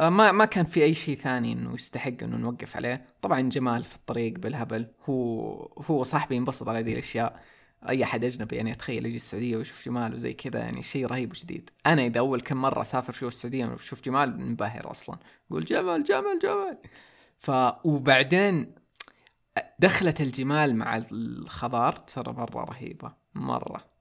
آه، 0.00 0.08
ما 0.08 0.32
ما 0.32 0.44
كان 0.44 0.64
في 0.64 0.82
أي 0.84 0.94
شيء 0.94 1.18
ثاني 1.18 1.52
إنه 1.52 1.74
يستحق 1.74 2.22
إنه 2.22 2.36
نوقف 2.36 2.76
عليه. 2.76 3.06
طبعا 3.22 3.40
جمال 3.40 3.84
في 3.84 3.96
الطريق 3.96 4.38
بالهبل. 4.38 4.86
هو 5.08 5.52
هو 5.90 6.02
صاحبي 6.02 6.36
ينبسط 6.36 6.68
على 6.68 6.78
هذه 6.78 6.92
الأشياء. 6.92 7.40
أي 7.88 8.04
أحد 8.04 8.24
أجنبي 8.24 8.56
يعني 8.56 8.72
اتخيل 8.72 9.06
يجي 9.06 9.16
السعودية 9.16 9.56
ويشوف 9.56 9.84
جمال 9.86 10.14
وزي 10.14 10.32
كذا 10.32 10.60
يعني 10.60 10.82
شيء 10.82 11.06
رهيب 11.06 11.30
وجديد 11.30 11.70
أنا 11.86 12.06
إذا 12.06 12.18
أول 12.18 12.40
كم 12.40 12.56
مرة 12.56 12.80
أسافر 12.80 13.12
شوف 13.12 13.28
السعودية 13.28 13.66
وشوف 13.66 14.02
جمال 14.02 14.40
منبهر 14.40 14.90
أصلا. 14.90 15.18
أقول 15.50 15.64
جمال 15.64 16.04
جمال 16.04 16.38
جمال. 16.42 16.78
ف 17.38 17.50
وبعدين 17.84 18.74
دخلة 19.78 20.14
الجمال 20.20 20.76
مع 20.76 21.02
الخضار 21.12 21.92
ترى 21.92 22.32
مرة 22.32 22.64
رهيبة 22.64 23.12
مرة. 23.34 23.93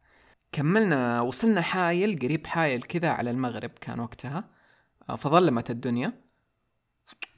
كملنا 0.54 1.22
وصلنا 1.22 1.62
حايل 1.62 2.20
قريب 2.20 2.48
حايل 2.48 2.82
كذا 2.82 3.10
على 3.10 3.32
المغرب 3.32 3.70
كان 3.70 4.00
وقتها 4.00 4.50
آه، 5.10 5.16
فظلمت 5.16 5.72
الدنيا. 5.72 6.24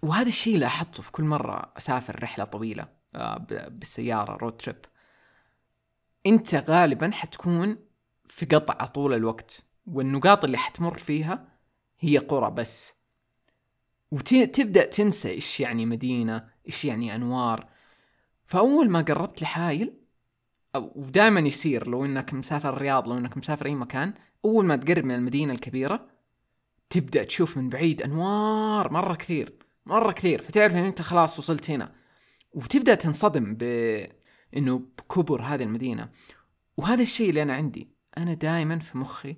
وهذا 0.02 0.28
الشيء 0.28 0.58
لاحظته 0.58 1.04
في 1.04 1.12
كل 1.12 1.24
مرة 1.24 1.74
أسافر 1.78 2.24
رحلة 2.24 2.46
طويلة 2.46 2.88
آه، 3.16 3.38
بالسيارة 3.70 4.38
رود 4.38 4.58
تريب 4.58 4.86
أنت 6.26 6.56
غالبا 6.56 7.12
حتكون 7.12 7.78
في 8.28 8.46
قطع 8.46 8.86
طول 8.86 9.14
الوقت 9.14 9.64
والنقاط 9.88 10.44
اللي 10.44 10.58
حتمر 10.58 10.98
فيها 10.98 11.48
هي 12.00 12.18
قرى 12.18 12.52
بس. 12.52 12.94
وتبدأ 14.12 14.86
تنسى 14.86 15.30
إيش 15.30 15.60
يعني 15.60 15.86
مدينة 15.86 16.50
إيش 16.68 16.86
يعني 16.86 17.16
أنوار. 17.16 17.70
فأول 18.46 18.90
ما 18.90 19.02
قربت 19.02 19.42
لحايل 19.42 20.05
ودائما 20.78 21.40
يصير 21.40 21.90
لو 21.90 22.06
إنك 22.06 22.34
مسافر 22.34 22.70
الرياض 22.70 23.08
لو 23.08 23.18
إنك 23.18 23.38
مسافر 23.38 23.66
أي 23.66 23.76
مكان 23.76 24.14
أول 24.46 24.66
ما 24.66 24.76
تقرب 24.76 25.06
من 25.06 25.16
المدينة 25.16 25.54
الكبيرة 25.54 26.08
تبدأ 26.90 27.24
تشوف 27.24 27.58
من 27.58 27.70
بعيد 27.70 28.02
أنوار 28.02 28.92
مرة 28.92 29.16
كثير 29.16 29.66
مرة 29.86 30.12
كثير 30.12 30.42
فتعرف 30.42 30.74
إن 30.76 30.84
أنت 30.84 31.02
خلاص 31.02 31.40
وصلت 31.40 31.70
هنا. 31.70 31.96
وتبدأ 32.54 32.96
تنصدم 32.96 33.56
ب 33.60 33.64
إنه 34.58 34.80
بكبر 34.98 35.42
هذه 35.42 35.64
المدينة. 35.64 36.10
وهذا 36.78 37.04
الشيء 37.04 37.30
اللي 37.30 37.42
أنا 37.42 37.54
عندي 37.54 37.90
أنا 38.18 38.34
دائما 38.34 38.80
في 38.80 38.98
مخي 38.98 39.36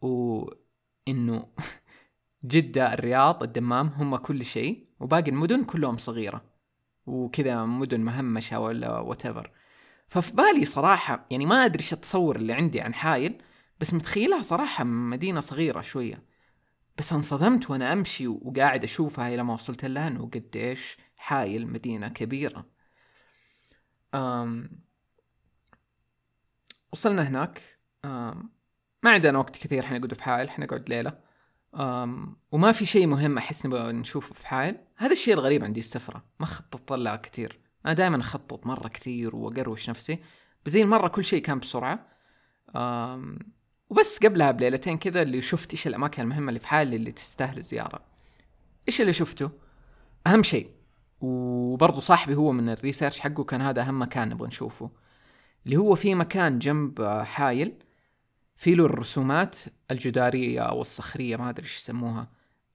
وانه 0.00 1.48
جدة 2.44 2.94
الرياض 2.94 3.42
الدمام 3.42 3.86
هم 3.86 4.16
كل 4.16 4.44
شيء 4.44 4.88
وباقي 5.00 5.30
المدن 5.30 5.64
كلهم 5.64 5.96
صغيرة. 5.96 6.44
وكذا 7.06 7.64
مدن 7.64 8.00
مهمشة 8.00 8.60
ولا 8.60 8.98
واتيفر 8.98 9.50
ففي 10.08 10.32
بالي 10.32 10.64
صراحة 10.64 11.26
يعني 11.30 11.46
ما 11.46 11.64
أدري 11.64 11.80
إيش 11.80 11.92
التصور 11.92 12.36
اللي 12.36 12.52
عندي 12.52 12.80
عن 12.80 12.94
حايل 12.94 13.42
بس 13.80 13.94
متخيلها 13.94 14.42
صراحة 14.42 14.84
مدينة 14.84 15.40
صغيرة 15.40 15.80
شوية. 15.80 16.22
بس 16.98 17.12
انصدمت 17.12 17.70
وأنا 17.70 17.92
أمشي 17.92 18.26
وقاعد 18.28 18.84
أشوفها 18.84 19.34
إلى 19.34 19.42
ما 19.42 19.54
وصلت 19.54 19.84
لها 19.84 20.08
إنه 20.08 20.30
قديش 20.34 20.96
حايل 21.16 21.66
مدينة 21.66 22.08
كبيرة. 22.08 22.66
أم 24.14 24.70
وصلنا 26.92 27.28
هناك. 27.28 27.78
أم 28.04 28.50
ما 29.02 29.10
عندنا 29.10 29.38
وقت 29.38 29.56
كثير 29.56 29.86
حنقعد 29.86 30.14
في 30.14 30.22
حايل 30.22 30.50
حنقعد 30.50 30.88
ليلة. 30.88 31.18
أم 31.74 32.36
وما 32.52 32.72
في 32.72 32.84
شيء 32.84 33.06
مهم 33.06 33.38
أحس 33.38 33.66
نبغى 33.66 33.92
نشوفه 33.92 34.34
في 34.34 34.46
حايل. 34.46 34.78
هذا 34.96 35.12
الشيء 35.12 35.34
الغريب 35.34 35.64
عندي 35.64 35.80
السفرة. 35.80 36.24
ما 36.40 36.46
خططت 36.46 36.92
لها 36.92 37.16
كثير. 37.16 37.67
أنا 37.86 37.94
دائما 37.94 38.20
أخطط 38.20 38.66
مرة 38.66 38.88
كثير 38.88 39.36
وأقروش 39.36 39.90
نفسي. 39.90 40.18
بس 40.64 40.72
زي 40.72 40.82
المرة 40.82 41.08
كل 41.08 41.24
شيء 41.24 41.42
كان 41.42 41.58
بسرعة. 41.58 42.08
وبس 43.90 44.18
قبلها 44.24 44.50
بليلتين 44.50 44.98
كذا 44.98 45.22
اللي 45.22 45.42
شفت 45.42 45.70
إيش 45.72 45.86
الأماكن 45.86 46.22
المهمة 46.22 46.48
اللي 46.48 46.60
في 46.60 46.68
حالي 46.68 46.96
اللي 46.96 47.12
تستاهل 47.12 47.58
الزيارة. 47.58 48.00
إيش 48.88 49.00
اللي 49.00 49.12
شفته؟ 49.12 49.50
أهم 50.26 50.42
شيء 50.42 50.70
وبرضه 51.20 52.00
صاحبي 52.00 52.34
هو 52.34 52.52
من 52.52 52.68
الريسيرش 52.68 53.20
حقه 53.20 53.44
كان 53.44 53.62
هذا 53.62 53.82
أهم 53.82 54.02
مكان 54.02 54.28
نبغى 54.28 54.48
نشوفه. 54.48 54.90
اللي 55.66 55.76
هو 55.76 55.94
في 55.94 56.14
مكان 56.14 56.58
جنب 56.58 57.02
حايل 57.24 57.74
في 58.56 58.74
له 58.74 58.84
الرسومات 58.84 59.56
الجدارية 59.90 60.60
أو 60.60 60.80
الصخرية 60.80 61.36
ما 61.36 61.50
أدري 61.50 61.64
إيش 61.64 61.76
يسموها. 61.76 62.30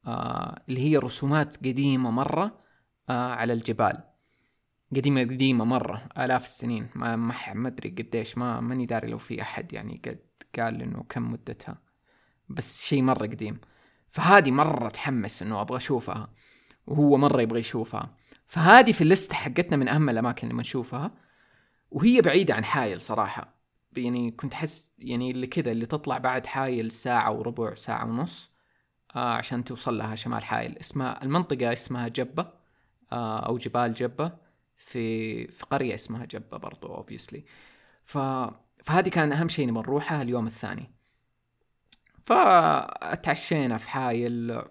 آه 0.05 0.61
اللي 0.69 0.79
هي 0.79 0.97
رسومات 0.97 1.57
قديمة 1.57 2.11
مرة 2.11 2.59
آه 3.09 3.33
على 3.33 3.53
الجبال. 3.53 4.03
قديمة 4.95 5.21
قديمة 5.21 5.65
مرة 5.65 6.09
آلاف 6.17 6.43
السنين. 6.43 6.89
ما 6.95 7.15
ما 7.15 7.67
أدري 7.67 7.89
قديش 7.89 8.37
ما 8.37 8.59
ماني 8.59 8.85
داري 8.85 9.07
لو 9.07 9.17
في 9.17 9.41
أحد 9.41 9.73
يعني 9.73 10.01
قد 10.05 10.19
قال 10.59 10.81
إنه 10.81 11.05
كم 11.09 11.31
مدتها. 11.31 11.77
بس 12.49 12.83
شيء 12.83 13.01
مرة 13.01 13.27
قديم. 13.27 13.61
فهذه 14.07 14.51
مرة 14.51 14.89
تحمس 14.89 15.41
إنه 15.41 15.61
أبغى 15.61 15.77
أشوفها 15.77 16.29
وهو 16.87 17.17
مرة 17.17 17.41
يبغى 17.41 17.59
يشوفها. 17.59 18.17
فهذه 18.47 18.91
في 18.91 19.01
ال 19.01 19.07
list 19.07 19.33
حقتنا 19.33 19.77
من 19.77 19.87
أهم 19.87 20.09
الأماكن 20.09 20.47
اللي 20.47 20.57
بنشوفها 20.57 21.11
وهي 21.91 22.21
بعيدة 22.21 22.53
عن 22.55 22.65
حايل 22.65 23.01
صراحة. 23.01 23.53
يعني 23.97 24.31
كنت 24.31 24.53
أحس 24.53 24.91
يعني 24.99 25.31
اللي 25.31 25.47
كذا 25.47 25.71
اللي 25.71 25.85
تطلع 25.85 26.17
بعد 26.17 26.45
حايل 26.45 26.91
ساعة 26.91 27.31
وربع 27.31 27.75
ساعة 27.75 28.05
ونص 28.05 28.51
آه 29.15 29.33
عشان 29.33 29.63
توصل 29.63 29.97
لها 29.97 30.15
شمال 30.15 30.43
حايل. 30.43 30.77
اسمها 30.77 31.23
المنطقة 31.23 31.73
اسمها 31.73 32.07
جبة 32.07 32.47
آه 33.11 33.39
أو 33.39 33.57
جبال 33.57 33.93
جبة. 33.93 34.42
في 34.83 35.47
في 35.47 35.65
قرية 35.65 35.95
اسمها 35.95 36.25
جبة 36.25 36.57
برضو 36.57 36.87
obviously 36.87 37.45
ف 38.03 38.17
فهذه 38.83 39.09
كان 39.09 39.31
أهم 39.31 39.47
شيء 39.47 39.67
نبغى 39.67 39.83
نروحها 39.83 40.21
اليوم 40.21 40.47
الثاني. 40.47 40.91
فتعشينا 42.25 43.77
في 43.77 43.89
حايل. 43.89 44.61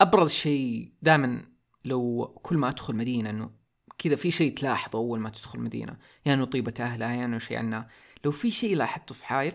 أبرز 0.00 0.30
شيء 0.30 0.92
دائما 1.02 1.42
لو 1.84 2.26
كل 2.42 2.56
ما 2.56 2.68
أدخل 2.68 2.96
مدينة 2.96 3.30
إنه 3.30 3.50
كذا 3.98 4.16
في 4.16 4.30
شيء 4.30 4.54
تلاحظه 4.54 4.98
أول 4.98 5.20
ما 5.20 5.30
تدخل 5.30 5.60
مدينة. 5.60 5.92
يا 5.92 5.98
يعني 6.32 6.46
طيبة 6.46 6.74
أهلها 6.80 7.24
إنه 7.24 7.38
شيء 7.38 7.58
عنها 7.58 7.88
لو 8.24 8.30
في 8.30 8.50
شيء 8.50 8.76
لاحظته 8.76 9.14
في 9.14 9.24
حايل 9.24 9.54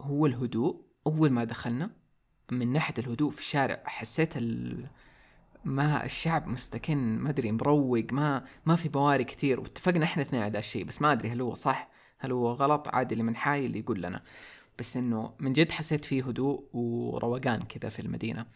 هو 0.00 0.26
الهدوء. 0.26 0.84
أول 1.06 1.30
ما 1.30 1.44
دخلنا 1.44 1.90
من 2.50 2.72
ناحية 2.72 2.94
الهدوء 2.98 3.30
في 3.30 3.40
الشارع 3.40 3.82
حسيت 3.86 4.36
ال... 4.36 4.86
ما 5.64 6.04
الشعب 6.04 6.46
مستكن 6.48 7.18
ما 7.18 7.30
أدري 7.30 7.52
مروق 7.52 8.12
ما 8.12 8.44
ما 8.66 8.76
في 8.76 8.88
بواري 8.88 9.24
كثير 9.24 9.60
واتفقنا 9.60 10.04
إحنا 10.04 10.22
اثنين 10.22 10.42
على 10.42 10.50
هذا 10.50 10.58
الشيء 10.58 10.84
بس 10.84 11.02
ما 11.02 11.12
أدري 11.12 11.30
هل 11.30 11.40
هو 11.40 11.54
صح 11.54 11.90
هل 12.18 12.32
هو 12.32 12.52
غلط 12.52 12.88
عادي 12.88 13.12
اللي 13.12 13.24
من 13.24 13.36
حاي 13.36 13.66
اللي 13.66 13.78
يقول 13.78 14.02
لنا. 14.02 14.22
بس 14.78 14.96
إنه 14.96 15.34
من 15.40 15.52
جد 15.52 15.70
حسيت 15.70 16.04
فيه 16.04 16.24
هدوء 16.24 16.68
وروقان 16.72 17.62
كذا 17.62 17.88
في 17.88 18.02
المدينة. 18.02 18.46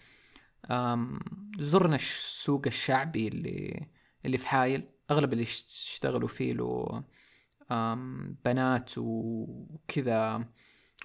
زرنا 1.58 1.96
السوق 1.96 2.62
الشعبي 2.66 3.28
اللي 3.28 3.86
اللي 4.24 4.36
في 4.38 4.48
حايل 4.48 4.88
أغلب 5.10 5.32
اللي 5.32 5.42
يشتغلوا 5.42 6.28
فيه 6.28 6.52
له 6.52 7.02
بنات 8.44 8.92
وكذا 8.98 10.44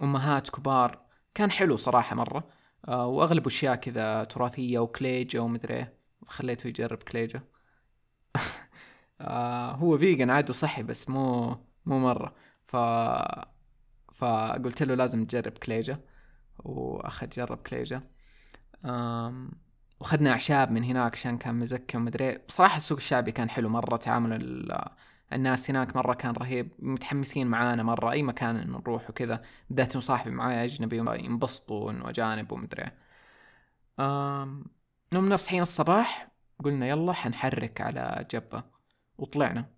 أمهات 0.01 0.50
كبار. 0.50 1.01
كان 1.33 1.51
حلو 1.51 1.77
صراحة 1.77 2.15
مرة. 2.15 2.48
آه 2.88 3.08
وأغلب 3.08 3.48
أشياء 3.48 3.75
كذا 3.75 4.24
تراثية 4.24 4.80
وكليجة 4.80 5.40
ومدري 5.40 5.74
إيه. 5.75 5.98
خليته 6.28 6.68
يجرب 6.68 6.98
كليجة. 7.04 7.44
آه 9.22 9.72
هو 9.72 9.98
فيجن 9.98 10.30
عاد 10.30 10.52
صحي 10.52 10.84
بس 10.84 11.10
مو 11.10 11.56
مو 11.86 12.00
مرة. 12.00 12.36
ف 12.68 12.75
فقلت 14.13 14.84
له 14.84 14.96
لازم 14.96 15.25
تجرب 15.25 15.52
كليجة. 15.58 16.00
وأخذ 16.60 17.30
جرب 17.30 17.58
كليجة. 17.58 18.02
آم... 18.86 19.52
وخدنا 20.00 20.32
أعشاب 20.32 20.72
من 20.72 20.84
هناك 20.84 21.13
عشان 21.13 21.38
كان 21.38 21.56
مزكي 21.56 21.98
ومدري 21.98 22.30
إيه. 22.30 22.46
بصراحة 22.48 22.78
السوق 22.78 22.98
الشعبي 22.98 23.32
كان 23.32 23.50
حلو 23.50 23.70
مرة. 23.70 23.98
تعامل 23.98 24.68
الناس 25.36 25.70
هناك 25.70 25.96
مرة 25.96 26.13
كان 26.13 26.34
رهيب 26.34 26.72
متحمسين 26.80 27.48
معانا 27.48 27.84
مرة 27.84 28.12
أي 28.12 28.24
مكان 28.24 28.72
نروح 28.72 29.10
وكذا. 29.10 29.42
بدأت 29.70 29.98
صاحبي 29.98 30.32
معايا 30.32 30.63
أجنبي 30.63 30.98
ينبسطوا 31.25 31.92
إنه 31.92 32.10
أجانب 32.10 32.52
ومدري 32.52 32.92
نمنا 35.13 35.38
صحينا 35.38 35.63
الصباح 35.63 36.32
قلنا 36.63 36.88
يلا 36.88 37.13
حنحرك 37.13 37.82
على 37.82 38.28
جبة. 38.32 38.63
وطلعنا. 39.18 39.70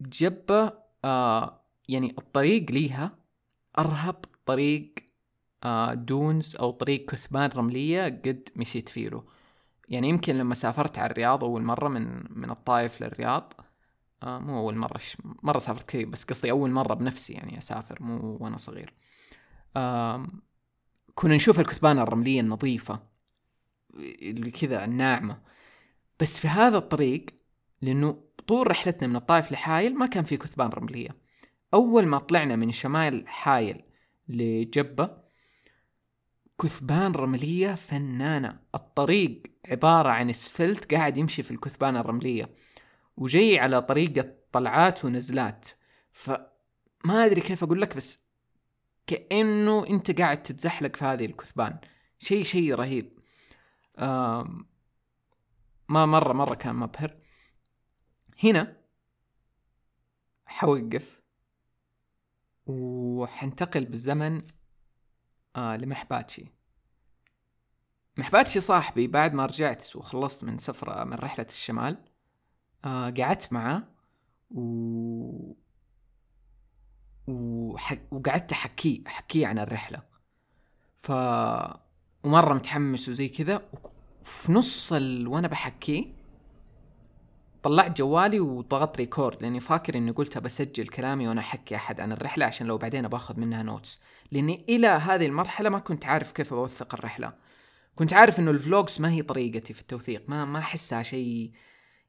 جبة 0.00 0.72
آه 1.04 1.60
يعني 1.88 2.14
الطريق 2.18 2.70
ليها 2.70 3.18
أرهب 3.78 4.24
طريق 4.46 4.94
آه، 5.64 5.94
دونز 5.94 6.56
أو 6.56 6.70
طريق 6.70 7.10
كثبان 7.10 7.50
رملية 7.56 8.04
قد 8.04 8.48
مشيت 8.56 8.88
فيه 8.88 9.22
يعني 9.88 10.08
يمكن 10.08 10.38
لما 10.38 10.54
سافرت 10.54 10.98
على 10.98 11.10
الرياض 11.10 11.44
أول 11.44 11.62
مرة 11.62 11.88
من 11.88 12.24
من 12.30 12.50
الطايف 12.50 13.00
للرياض. 13.02 13.52
آه 14.22 14.38
مو 14.38 14.58
أول 14.58 14.76
مرة 14.76 15.00
مرة 15.42 15.58
سافرت 15.58 15.88
كثير 15.88 16.08
بس 16.08 16.24
قصدي 16.24 16.50
أول 16.50 16.70
مرة 16.70 16.94
بنفسي 16.94 17.32
يعني 17.32 17.58
أسافر 17.58 18.02
مو 18.02 18.36
وأنا 18.40 18.56
صغير. 18.56 18.94
آه 19.76 20.26
كنا 21.14 21.34
نشوف 21.34 21.60
الكثبان 21.60 21.98
الرملية 21.98 22.40
النظيفة 22.40 23.00
اللي 23.94 24.50
كذا 24.50 24.84
الناعمة. 24.84 25.42
بس 26.20 26.40
في 26.40 26.48
هذا 26.48 26.78
الطريق 26.78 27.26
لأنه 27.82 28.22
طول 28.46 28.70
رحلتنا 28.70 29.08
من 29.08 29.16
الطائف 29.16 29.52
لحايل 29.52 29.94
ما 29.94 30.06
كان 30.06 30.24
في 30.24 30.36
كثبان 30.36 30.68
رملية. 30.68 31.16
أول 31.74 32.06
ما 32.06 32.18
طلعنا 32.18 32.56
من 32.56 32.72
شمال 32.72 33.28
حايل 33.28 33.82
لجبة 34.28 35.26
كثبان 36.62 37.12
رملية 37.12 37.74
فنانة. 37.74 38.60
الطريق 38.74 39.42
عبارة 39.68 40.08
عن 40.08 40.30
إسفلت 40.30 40.94
قاعد 40.94 41.16
يمشي 41.16 41.42
في 41.42 41.50
الكثبان 41.50 41.96
الرملية. 41.96 42.50
وجاي 43.16 43.58
على 43.58 43.82
طريقة 43.82 44.34
طلعات 44.52 45.04
ونزلات. 45.04 45.68
فما 46.12 46.46
أدري 47.08 47.40
كيف 47.40 47.64
أقول 47.64 47.80
لك 47.80 47.96
بس 47.96 48.26
كأنه 49.06 49.86
أنت 49.86 50.20
قاعد 50.20 50.42
تتزحلق 50.42 50.96
في 50.96 51.04
هذه 51.04 51.26
الكثبان. 51.26 51.78
شيء 52.18 52.42
شيء 52.42 52.74
رهيب. 52.74 53.18
ما 55.88 56.06
مرة 56.06 56.32
مرة 56.32 56.54
كان 56.54 56.74
مبهر. 56.74 57.16
هنا 58.44 58.76
حوقف 60.46 61.22
وحنتقل 62.66 63.84
بالزمن 63.84 64.42
آه 65.56 65.76
لمحباتشي. 65.76 66.52
محباتشي 68.16 68.60
صاحبي 68.60 69.06
بعد 69.06 69.34
ما 69.34 69.46
رجعت 69.46 69.96
وخلصت 69.96 70.44
من 70.44 70.58
سفرة 70.58 71.04
من 71.04 71.14
رحلة 71.14 71.46
الشمال 71.48 72.04
آه 72.86 73.10
قعدت 73.10 73.52
معاه 73.52 73.82
و... 74.50 75.52
وح... 77.26 77.98
وقعدت 78.10 78.52
أحكيه 78.52 79.06
أحكيه 79.06 79.46
عن 79.46 79.58
الرحلة. 79.58 80.02
ف 80.96 81.12
ومرة 82.24 82.54
متحمس 82.54 83.08
وزي 83.08 83.28
كذا 83.28 83.62
وفي 84.22 84.52
نص 84.52 84.92
ال... 84.92 85.28
وأنا 85.28 85.48
بحكيه 85.48 86.16
طلعت 87.62 87.98
جوالي 87.98 88.40
وضغطت 88.40 88.96
record 88.96 89.42
لأني 89.42 89.60
فاكر 89.60 89.96
إني 89.96 90.10
قلت 90.10 90.38
بسجل 90.38 90.86
كلامي 90.88 91.28
وأنا 91.28 91.40
أحكي 91.40 91.76
أحد 91.76 92.00
عن 92.00 92.12
الرحلة 92.12 92.46
عشان 92.46 92.66
لو 92.66 92.78
بعدين 92.78 93.08
باخذ 93.08 93.40
منها 93.40 93.62
notes 93.62 94.00
لأني 94.32 94.64
إلى 94.68 94.86
هذه 94.86 95.26
المرحلة 95.26 95.70
ما 95.70 95.78
كنت 95.78 96.06
عارف 96.06 96.32
كيف 96.32 96.52
أوثق 96.52 96.94
الرحلة. 96.94 97.32
كنت 97.96 98.12
عارف 98.12 98.40
إنه 98.40 98.50
ال 98.50 98.58
vlogs 98.58 99.00
ما 99.00 99.10
هي 99.10 99.22
طريقتي 99.22 99.72
في 99.72 99.80
التوثيق 99.80 100.24
ما 100.28 100.44
ما 100.44 100.58
أحسها 100.58 101.02
شيء 101.02 101.52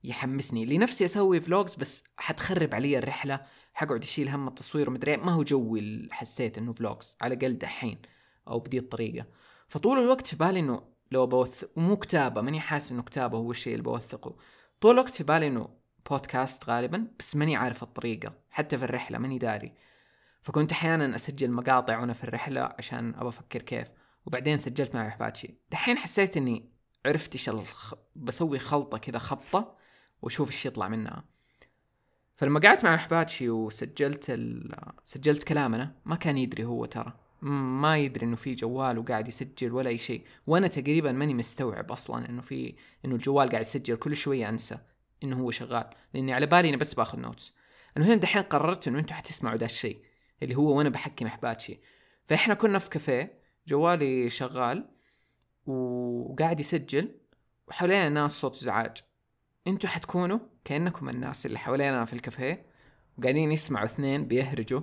يحمسني. 0.03 0.65
لنفسي 0.65 1.05
أسوي 1.05 1.41
vlogs 1.41 1.75
بس 1.75 2.03
حتخرب 2.17 2.75
علي 2.75 2.97
الرحلة. 2.97 3.41
حقعد 3.73 4.03
أشيل 4.03 4.29
هم 4.29 4.47
التصوير 4.47 4.89
ومدري 4.89 5.11
إيه. 5.11 5.17
ما 5.17 5.31
هو 5.31 5.43
جوي 5.43 6.07
حسيت 6.11 6.57
إنه 6.57 6.73
vlogs 6.73 7.17
على 7.21 7.33
الأقل 7.33 7.57
دحين 7.57 8.01
أو 8.47 8.59
بدي 8.59 8.77
الطريقة. 8.77 9.25
فطول 9.67 9.99
الوقت 9.99 10.27
في 10.27 10.35
بالي 10.35 10.59
إنه 10.59 10.81
لو 11.11 11.27
بوثق 11.27 11.69
ومو 11.75 11.97
كتابة 11.97 12.41
ماني 12.41 12.59
حاسس 12.59 12.91
إنه 12.91 13.03
كتابة 13.03 13.37
هو 13.37 13.51
الشيء 13.51 13.73
اللي 13.73 13.83
بوثقه. 13.83 14.35
طول 14.81 14.93
الوقت 14.93 15.13
في 15.13 15.23
بالي 15.23 15.47
إنه 15.47 15.69
بودكاست 16.09 16.69
غالبا 16.69 17.07
بس 17.19 17.35
ماني 17.35 17.55
عارف 17.55 17.83
الطريقة. 17.83 18.33
حتى 18.49 18.77
في 18.77 18.83
الرحلة 18.83 19.17
ماني 19.17 19.37
داري. 19.37 19.73
فكنت 20.41 20.71
أحيانا 20.71 21.15
أسجل 21.15 21.51
مقاطع 21.51 21.99
وأنا 21.99 22.13
في 22.13 22.23
الرحلة 22.23 22.61
عشان 22.61 23.15
أبى 23.15 23.27
أفكر 23.27 23.61
كيف. 23.61 23.87
وبعدين 24.25 24.57
سجلت 24.57 24.95
مع 24.95 25.07
احباتشي 25.07 25.55
دحين 25.71 25.97
حسيت 25.97 26.37
إني 26.37 26.69
عرفت 27.05 27.33
إيش. 27.33 27.49
بسوي 28.15 28.59
خلطة 28.59 28.97
كذا 28.97 29.19
خبطة. 29.19 29.77
وأشوف 30.21 30.49
إيش 30.49 30.65
يطلع 30.65 30.87
منها. 30.87 31.23
فلما 32.35 32.59
قعدت 32.59 32.83
مع 32.83 32.95
احباتشي 32.95 33.49
وسجلت 33.49 34.29
ال... 34.29 34.75
سجلت 35.03 35.43
كلامنا 35.43 35.95
ما 36.05 36.15
كان 36.15 36.37
يدري 36.37 36.63
هو 36.63 36.85
ترى. 36.85 37.13
ما 37.41 37.97
يدري 37.97 38.25
إنه 38.25 38.35
في 38.35 38.55
جوال 38.55 38.97
وقاعد 38.97 39.27
يسجل 39.27 39.71
ولا 39.71 39.89
أي 39.89 39.97
شيء. 39.97 40.23
وأنا 40.47 40.67
تقريبا 40.67 41.11
ماني 41.11 41.33
مستوعب 41.33 41.91
أصلا 41.91 42.29
إنه 42.29 42.41
في 42.41 42.75
إنه 43.05 43.15
الجوال 43.15 43.49
قاعد 43.49 43.61
يسجل. 43.61 43.95
كل 43.95 44.15
شوية 44.15 44.49
أنسى 44.49 44.77
إنه 45.23 45.39
هو 45.39 45.51
شغال. 45.51 45.89
لأني 46.13 46.33
على 46.33 46.45
بالي 46.45 46.69
اني 46.69 46.77
بس 46.77 46.93
باخذ 46.93 47.19
notes 47.19 47.53
المهم 47.97 48.19
دحين 48.19 48.41
قررت 48.41 48.87
إنه 48.87 48.99
أنتم 48.99 49.13
حتسمعوا 49.15 49.57
ذا 49.57 49.65
الشيء 49.65 50.01
اللي 50.43 50.55
هو 50.55 50.77
وأنا 50.77 50.89
بحكي 50.89 51.25
مع 51.25 51.35
باتشي 51.35 51.79
فإحنا 52.27 52.53
كنا 52.53 52.79
في 52.79 52.89
كافيه 52.89 53.39
جوالي 53.67 54.29
شغال 54.29 54.89
وقاعد 55.65 56.59
يسجل 56.59 57.15
وحوالينا 57.67 58.09
ناس 58.09 58.31
صوت 58.31 58.55
ازعاج 58.55 58.97
أنتوا 59.67 59.89
حتكونوا 59.89 60.39
كأنكم 60.65 61.09
الناس 61.09 61.45
اللي 61.45 61.59
حوالينا 61.59 62.05
في 62.05 62.13
الكافيه 62.13 62.65
وقاعدين 63.17 63.51
يسمعوا 63.51 63.85
اثنين 63.85 64.27
بيهرجوا 64.27 64.81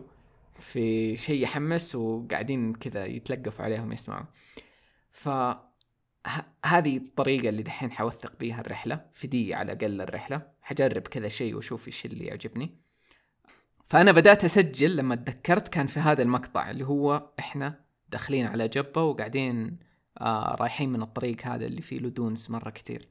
في 0.58 1.16
شيء 1.16 1.42
يحمس 1.42 1.94
وقاعدين 1.94 2.72
كذا 2.74 3.06
يتلقفوا 3.06 3.64
عليهم 3.64 3.92
يسمعوا. 3.92 4.26
ف 5.12 5.28
هذه 6.66 6.96
الطريقة 6.96 7.48
اللي 7.48 7.62
دحين 7.62 7.92
حوثق 7.92 8.38
بيها 8.38 8.60
الرحلة 8.60 9.06
في 9.12 9.26
دي 9.26 9.54
على 9.54 9.72
الأقل 9.72 10.00
الرحلة. 10.00 10.42
حجرب 10.62 11.02
كذا 11.02 11.28
شيء 11.28 11.54
واشوف 11.54 11.86
إيش 11.86 12.06
اللي 12.06 12.24
يعجبني. 12.24 12.76
فأنا 13.86 14.12
بدأت 14.12 14.44
أسجل 14.44 14.96
لما 14.96 15.14
تذكرت 15.14 15.68
كان 15.68 15.86
في 15.86 16.00
هذا 16.00 16.22
المقطع 16.22 16.70
اللي 16.70 16.86
هو 16.86 17.30
إحنا 17.38 17.80
داخلين 18.08 18.46
على 18.46 18.68
جبة 18.68 19.02
وقاعدين 19.02 19.78
آه 20.20 20.54
رايحين 20.60 20.92
من 20.92 21.02
الطريق 21.02 21.46
هذا 21.46 21.66
اللي 21.66 21.82
فيه 21.82 21.98
لدونز 21.98 22.50
مرة 22.50 22.70
كتير. 22.70 23.08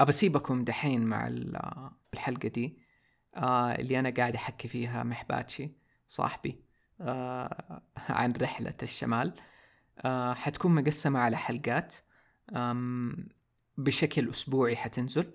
أبى 0.00 0.08
أسيبكم 0.08 0.64
دحين 0.64 1.06
مع 1.06 1.26
الحلقة 2.14 2.48
دي 2.48 2.78
آه 3.36 3.74
اللي 3.74 3.98
أنا 3.98 4.10
قاعد 4.10 4.34
أحكي 4.34 4.68
فيها 4.68 5.04
محباتشي 5.04 5.70
صاحبي 6.08 6.64
آه 7.00 7.82
عن 8.08 8.32
رحلة 8.32 8.74
الشمال. 8.82 9.34
آه 9.98 10.34
حتكون 10.34 10.74
مقسمة 10.74 11.18
على 11.18 11.36
حلقات 11.36 11.94
بشكل 13.76 14.30
أسبوعي 14.30 14.76
حتنزل 14.76 15.32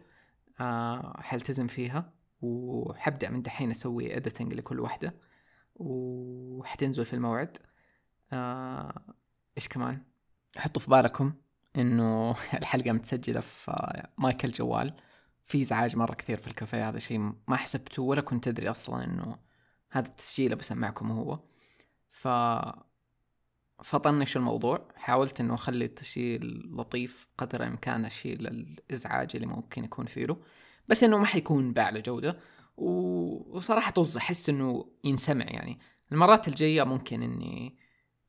آه 0.62 1.22
حلتزم 1.22 1.68
فيها 1.68 2.14
وحبدأ 2.42 3.30
من 3.30 3.42
دحين 3.42 3.72
أسوي 3.72 4.18
إديتنج 4.18 4.54
لكل 4.54 4.80
واحدة 4.80 5.16
وحتنزل 5.76 7.06
في 7.06 7.14
الموعد. 7.14 7.58
آه 8.34 9.16
إيش 9.58 9.68
كمان؟ 9.68 10.04
حطوا 10.58 10.82
في 10.82 10.90
بالكم. 10.90 11.34
إنه 11.76 12.36
الحلقة 12.62 12.92
متسجلة 12.92 13.40
في 13.40 14.04
مايك 14.18 14.46
الجوال 14.46 14.94
في 15.46 15.62
إزعاج 15.62 15.96
مرة 15.96 16.14
كثير 16.14 16.38
في 16.38 16.48
الكافيه 16.48 16.90
هذا 16.90 17.00
شيء 17.00 17.34
ما 17.48 17.56
حسبته 17.56 18.04
ولا 18.04 18.22
كنت 18.22 18.48
أدري 18.48 18.70
أصلا 18.70 19.04
إنه 19.04 19.38
هذا 19.92 20.08
التسجيل 20.08 20.56
بسمعكم 20.56 21.12
هو. 21.12 21.40
ف 22.10 22.28
فطنش 23.84 24.38
الموضوع. 24.38 24.88
حاولت 24.96 25.40
إنه 25.40 25.54
أخلي 25.54 25.86
التسجيل 25.86 26.72
لطيف 26.78 27.28
قدر 27.38 27.64
الإمكان 27.64 28.06
أشيل 28.06 28.48
الإزعاج 28.48 29.32
اللي 29.36 29.48
ممكن 29.48 29.84
يكون 29.84 30.06
فيه 30.06 30.26
له. 30.26 30.38
بس 30.88 31.04
إنه 31.04 31.18
ما 31.18 31.26
حيكون 31.26 31.74
باعلى 31.74 32.02
جودة. 32.02 32.38
وصراحة 32.78 33.92
طز 33.92 34.18
أحس 34.18 34.50
إنه 34.50 34.86
ينسمع 35.04 35.46
يعني. 35.46 35.80
المرات 36.12 36.48
الجاية 36.48 36.84
ممكن 36.84 37.24
إني 37.24 37.78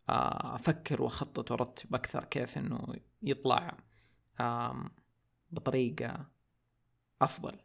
أفكر 0.08 1.02
وأخطط 1.02 1.50
وأرتب 1.50 1.94
أكثر 1.94 2.24
كيف 2.24 2.58
إنه 2.58 2.94
يطلع 3.22 3.76
بطريقة 5.50 6.26
أفضل. 7.22 7.58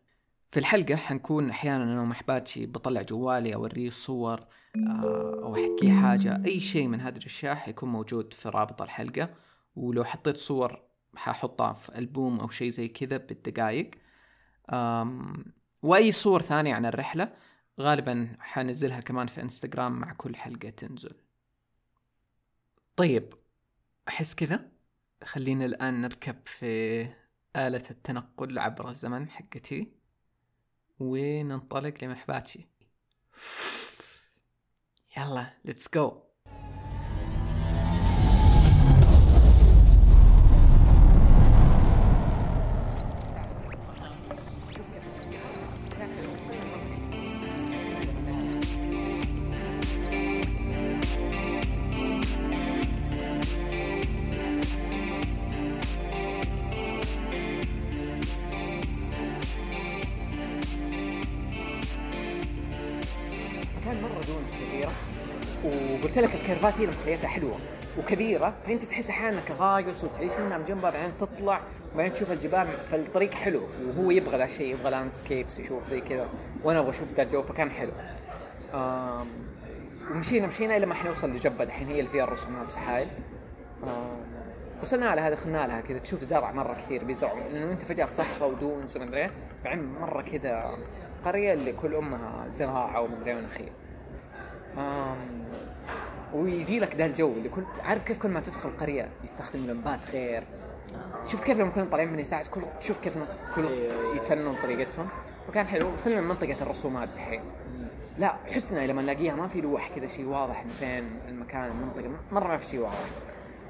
في 0.51 0.59
الحلقة 0.59 0.95
حنكون 0.95 1.49
أحيانا 1.49 1.83
أنا 1.83 2.01
ومحباتشي 2.01 2.65
بطلع 2.65 3.01
جوالي 3.01 3.55
أوريه 3.55 3.89
صور 3.89 4.39
آه، 4.75 5.39
أو 5.43 5.55
أحكي 5.55 5.91
حاجة 5.91 6.45
أي 6.45 6.59
شيء 6.59 6.87
من 6.87 7.01
هذه 7.01 7.17
الأشياء 7.17 7.55
حيكون 7.55 7.89
موجود 7.89 8.33
في 8.33 8.49
رابط 8.49 8.81
الحلقة. 8.81 9.29
ولو 9.75 10.03
حطيت 10.03 10.37
صور 10.37 10.81
ححطها 11.15 11.73
في 11.73 11.97
ألبوم 11.97 12.39
أو 12.39 12.47
شيء 12.47 12.69
زي 12.69 12.87
كذا 12.87 13.17
بالدقايق. 13.17 13.91
وأي 15.83 16.11
صور 16.11 16.41
ثانية 16.41 16.73
عن 16.75 16.85
الرحلة 16.85 17.33
غالبا 17.79 18.35
حنزلها 18.39 18.99
كمان 19.01 19.27
في 19.27 19.41
إنستغرام 19.41 19.99
مع 19.99 20.13
كل 20.13 20.35
حلقة 20.35 20.69
تنزل. 20.69 21.13
طيب 22.99 23.33
أحس 24.07 24.35
كذا. 24.35 24.71
خلينا 25.23 25.65
الآن 25.65 26.01
نركب 26.01 26.47
في 26.47 27.01
آلة 27.55 27.83
التنقل 27.91 28.59
عبر 28.59 28.89
الزمن 28.89 29.29
حقتي 29.29 29.91
وننطلق 30.99 32.03
لمحباتشي 32.03 32.67
يلا 35.17 35.53
ليتس 35.65 35.89
جو 35.93 36.23
وكبيرة 67.97 68.55
فأنت 68.63 68.83
تحس 68.83 69.09
أحيانا 69.09 69.37
أنك 69.37 69.51
غايص 69.59 70.03
وتعيش 70.03 70.33
منها 70.33 70.57
من 70.57 70.65
جنبها 70.65 70.91
بعدين 70.91 71.11
تطلع 71.19 71.61
وبعدين 71.93 72.13
تشوف 72.13 72.31
الجبال 72.31 72.67
فالطريق 72.85 73.33
حلو. 73.33 73.61
وهو 73.85 74.11
يبغى 74.11 74.37
ذا 74.37 74.43
الشيء 74.43 74.73
يبغى 74.73 74.91
landscapes 74.91 75.59
يشوف 75.59 75.89
زي 75.89 76.01
كذا. 76.01 76.27
وأنا 76.63 76.79
أبغى 76.79 76.89
أشوف 76.89 77.13
ذا 77.13 77.23
الجو 77.23 77.41
فكان 77.41 77.71
حلو. 77.71 77.91
ومشينا 80.11 80.47
مشينا 80.47 80.77
إلى 80.77 80.85
ما 80.85 80.93
حنوصل 80.93 81.29
لجبه 81.29 81.63
الحين 81.63 81.87
هي 81.87 81.99
اللي 81.99 82.09
فيها 82.09 82.23
الرسومات 82.23 82.71
في 82.71 82.79
حائل 82.79 83.07
آم 83.83 84.19
وصلنا 84.81 85.09
على 85.09 85.21
هذا 85.21 85.35
خلنا 85.35 85.67
لها 85.67 85.81
كذا. 85.81 85.97
تشوف 85.97 86.23
زرع 86.23 86.51
مرة 86.51 86.73
كثير 86.73 87.03
بيزرعوا 87.03 87.39
لأنه 87.39 87.71
أنت 87.71 87.81
فجأة 87.81 88.05
في 88.05 88.13
صحراء 88.13 88.49
و 88.49 88.57
dunes 88.57 88.95
ومدري 88.95 89.21
إيه 89.21 89.31
بعدين 89.63 89.93
مرة 89.99 90.21
كذا 90.21 90.77
قرية 91.25 91.53
اللي 91.53 91.71
كل 91.73 91.95
أمها 91.95 92.49
زراعة 92.49 93.01
ومدري 93.01 93.35
ونخيل. 93.35 93.71
آم 94.77 95.45
ويجي 96.33 96.79
لك 96.79 96.95
ذا 96.95 97.05
الجو 97.05 97.31
اللي 97.31 97.49
كنت 97.49 97.79
عارف 97.79 98.03
كيف 98.03 98.17
كل 98.17 98.29
ما 98.29 98.39
تدخل 98.39 98.69
قريه 98.69 99.09
يستخدم 99.23 99.67
لمبات 99.67 99.99
غير. 100.11 100.43
شفت 101.25 101.43
كيف 101.43 101.59
لما 101.59 101.69
كنا 101.69 101.85
طالعين 101.85 102.13
من 102.13 102.23
ساعة 102.23 102.49
كل 102.49 102.61
تشوف 102.81 102.99
كيف 102.99 103.17
كل 103.55 103.65
يتفننون 104.15 104.55
طريقتهم. 104.63 105.07
فكان 105.47 105.67
حلو. 105.67 105.93
وصلنا 105.93 106.19
لمنطقة 106.19 106.57
الرسومات 106.61 107.09
الحين. 107.15 107.41
لا 108.17 108.35
حسنا 108.45 108.87
لما 108.87 109.01
نلاقيها 109.01 109.35
ما 109.35 109.47
في 109.47 109.61
لوح 109.61 109.91
كذا 109.95 110.07
شيء 110.07 110.25
واضح 110.25 110.61
انه 110.61 110.71
فين 110.79 111.09
المكان 111.27 111.71
المنطقة. 111.71 112.11
مرة 112.31 112.47
ما 112.47 112.57
في 112.57 112.67
شيء 112.67 112.79
واضح. 112.79 113.05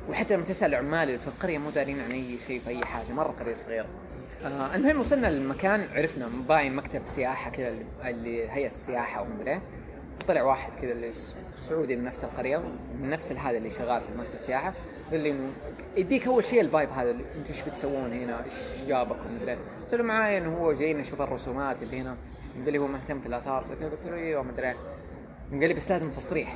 وحتى 0.10 0.34
لما 0.34 0.44
تسأل 0.44 0.70
العمال 0.70 1.08
اللي 1.08 1.18
في 1.18 1.28
القرية 1.28 1.58
مو 1.58 1.70
دارين 1.70 2.00
عن 2.00 2.12
أي 2.12 2.38
شيء 2.48 2.60
في 2.60 2.70
أي 2.70 2.86
حاجة. 2.86 3.14
مرة 3.14 3.36
قرية 3.40 3.54
صغيرة. 3.54 3.88
آه 4.44 4.76
المهم 4.76 5.00
وصلنا 5.00 5.28
للمكان 5.28 5.88
عرفنا 5.94 6.30
باين 6.48 6.76
مكتب 6.76 7.02
سياحة 7.06 7.52
كذا 7.52 7.74
اللي 8.06 8.50
هيئة 8.50 8.72
السياحة 8.72 9.22
ومدري 9.22 9.52
إيه. 9.52 9.62
طلع 10.28 10.44
واحد 10.44 10.72
كذا 10.82 10.92
اللي 10.92 11.12
سعودي 11.58 11.96
من 11.96 12.04
نفس 12.04 12.24
القرية 12.24 12.58
من 13.02 13.10
نفس 13.10 13.32
هذا 13.32 13.58
اللي 13.58 13.72
شغال 13.72 14.02
في 14.02 14.08
مكتب 14.18 14.36
السياحه 14.36 14.74
قال 15.12 15.20
لي 15.20 15.32
انه 15.32 15.52
يديك 15.98 16.28
أول 16.28 16.44
شيء 16.44 16.62
الفايب 16.62 16.90
هذا 16.90 17.12
اللي 17.12 17.24
أنتم 17.38 17.54
إيش 17.54 17.62
بتسوون 17.62 18.14
هنا؟ 18.14 18.46
إيش 18.46 18.88
جابكم؟ 18.88 19.36
مدري. 19.36 19.54
قلت 19.54 19.94
له 19.94 20.04
معايا 20.04 20.38
إنه 20.38 20.58
هو 20.58 20.74
جاي 20.74 20.94
نشوف 20.94 21.22
الرسومات 21.22 21.84
اللي 21.84 22.00
هنا 22.00 22.18
قال 22.66 22.74
لي 22.74 22.80
هو 22.80 22.88
مهتم 22.88 23.22
في 23.22 23.28
الآثار 23.28 23.64
قلت 23.64 24.06
له 24.06 24.16
أيوه 24.16 24.44
مدري. 24.44 24.74
قال 25.52 25.68
لي 25.68 25.74
بس 25.74 25.92
لازم 25.92 26.12
تصريح 26.12 26.56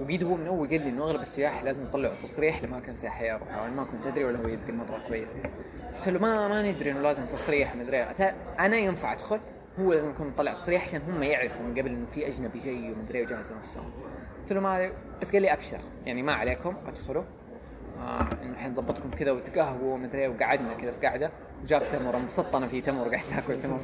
وقيد 0.00 0.24
هو 0.24 0.34
من 0.34 0.46
أول 0.46 0.68
قال 0.68 0.80
لي 0.80 0.88
إنه 0.88 1.04
أغلب 1.04 1.20
السياح 1.20 1.62
لازم 1.62 1.82
يطلعوا 1.82 2.14
تصريح 2.22 2.62
لاماكن 2.62 2.94
سياحيه 2.94 3.32
يروحوا 3.32 3.66
أنا 3.66 3.74
ما 3.74 3.84
كنت 3.84 4.06
ادري 4.06 4.24
ولا 4.24 4.38
هو 4.38 4.48
يدري 4.48 4.72
مرة 4.72 5.00
كويس 5.08 5.34
قلت 5.98 6.08
له 6.08 6.18
ما 6.18 6.48
ما 6.48 6.72
ندري 6.72 6.90
إنه 6.90 7.00
لازم 7.00 7.26
تصريح 7.26 7.76
مدري 7.76 8.02
أنا 8.58 8.76
ينفع 8.76 9.12
أدخل 9.12 9.40
هو 9.80 9.92
لازم 9.92 10.10
يكون 10.10 10.26
مطلع 10.26 10.52
تصريح 10.52 10.88
عشان 10.88 11.02
هم 11.02 11.22
يعرفوا 11.22 11.64
من 11.64 11.70
قبل 11.78 11.90
انه 11.90 12.06
في 12.06 12.26
أجنبي 12.26 12.58
جاي 12.58 12.92
ومدري 12.92 13.22
وجاهز 13.22 13.44
نفسهم 13.58 13.90
قلت 14.42 14.52
له 14.52 14.60
ما 14.60 14.90
بس 15.22 15.32
قال 15.32 15.42
لي 15.42 15.52
أبشر. 15.52 15.80
يعني 16.06 16.22
ما 16.22 16.32
عليكم 16.32 16.76
أدخلوا. 16.86 17.24
آه 18.00 18.20
إنه 18.42 18.52
الحين 18.52 18.70
نظبطكم 18.70 19.10
كذا 19.10 19.32
وتقهووا 19.32 19.94
ومدري 19.94 20.28
وقعدنا 20.28 20.74
كذا 20.74 20.90
في 20.90 21.06
قعده 21.06 21.30
وجاب 21.62 21.88
تمر 21.88 22.16
انبسطت 22.16 22.54
أنا 22.54 22.68
في 22.68 22.80
تمر 22.80 23.08
وقعدت 23.08 23.32
آكل 23.32 23.60
تمر. 23.60 23.80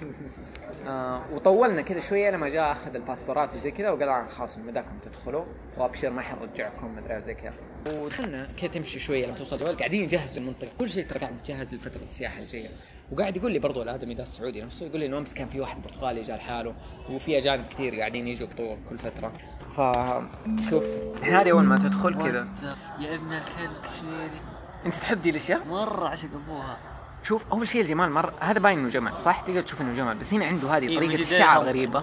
آه 0.86 1.22
وطولنا 1.32 1.82
كذا 1.82 2.00
شوية 2.00 2.30
لما 2.30 2.48
جاء 2.48 2.72
أخذ 2.72 2.94
الباسبورات 2.94 3.54
وزي 3.54 3.70
كذا 3.70 3.90
وقال 3.90 4.08
آه 4.08 4.26
خلاص 4.26 4.58
مداكم 4.58 4.98
تدخلوا. 5.04 5.44
وابشر 5.76 6.10
ما 6.10 6.22
حنرجعكم 6.22 6.96
مدري 6.96 7.22
زي 7.22 7.34
كذا. 7.34 7.54
ودخلنا 7.86 8.48
كذا 8.56 8.70
تمشي 8.70 9.00
شوية 9.00 9.26
لما 9.26 9.34
توصل 9.34 9.58
جوال 9.58 9.76
قاعدين 9.76 10.02
يجهزوا 10.02 10.42
المنطقة. 10.42 10.70
كل 10.78 10.88
شيء 10.88 11.06
ترى 11.06 11.18
قاعد 11.18 11.34
يتجهز 11.34 11.74
لفترة 11.74 12.02
السياحة 12.02 12.40
الجاية. 12.40 12.70
وقاعد 13.12 13.36
يقول 13.36 13.52
لي 13.52 13.58
برضو 13.58 13.82
الآدمي 13.82 14.14
ذا 14.14 14.22
السعودي 14.22 14.62
نفسه 14.62 14.86
يقول 14.86 15.00
لي 15.00 15.06
انه 15.06 15.18
امس 15.18 15.34
كان 15.34 15.48
في 15.48 15.60
واحد 15.60 15.82
برتغالي 15.82 16.22
جاء 16.22 16.36
لحاله 16.36 16.74
وفي 17.10 17.38
أجانب 17.38 17.66
كثير 17.66 17.98
قاعدين 17.98 18.28
يجوا 18.28 18.48
طول 18.56 18.78
كل 18.88 18.98
فترة. 18.98 19.32
فشوف 19.68 20.84
هذه 21.22 21.50
أول 21.50 21.64
ما 21.64 21.76
تدخل 21.76 22.14
كذا. 22.14 22.48
يا 23.00 23.14
ابن 23.14 23.32
الكلب 23.32 23.72
كشميري. 23.84 24.40
أنت 24.86 24.94
تحب 24.94 25.22
دي 25.22 25.30
الأشياء؟ 25.30 25.64
مرة 25.64 26.08
عشق 26.08 26.28
أبوها. 26.34 26.78
شوف 27.28 27.44
أول 27.52 27.68
شيء 27.68 27.80
الجمال 27.80 28.10
مرة 28.10 28.32
هذا 28.40 28.58
باين 28.58 28.78
إنه 28.78 28.88
جمل 28.88 29.12
صح؟ 29.22 29.40
تقدر 29.40 29.62
تشوف 29.62 29.80
إنه 29.80 29.92
جمل 29.92 30.14
بس 30.14 30.34
هنا 30.34 30.44
عنده 30.44 30.76
هذه 30.76 30.96
طريقة 30.96 31.22
الشعر 31.22 31.62
غريبة. 31.62 32.02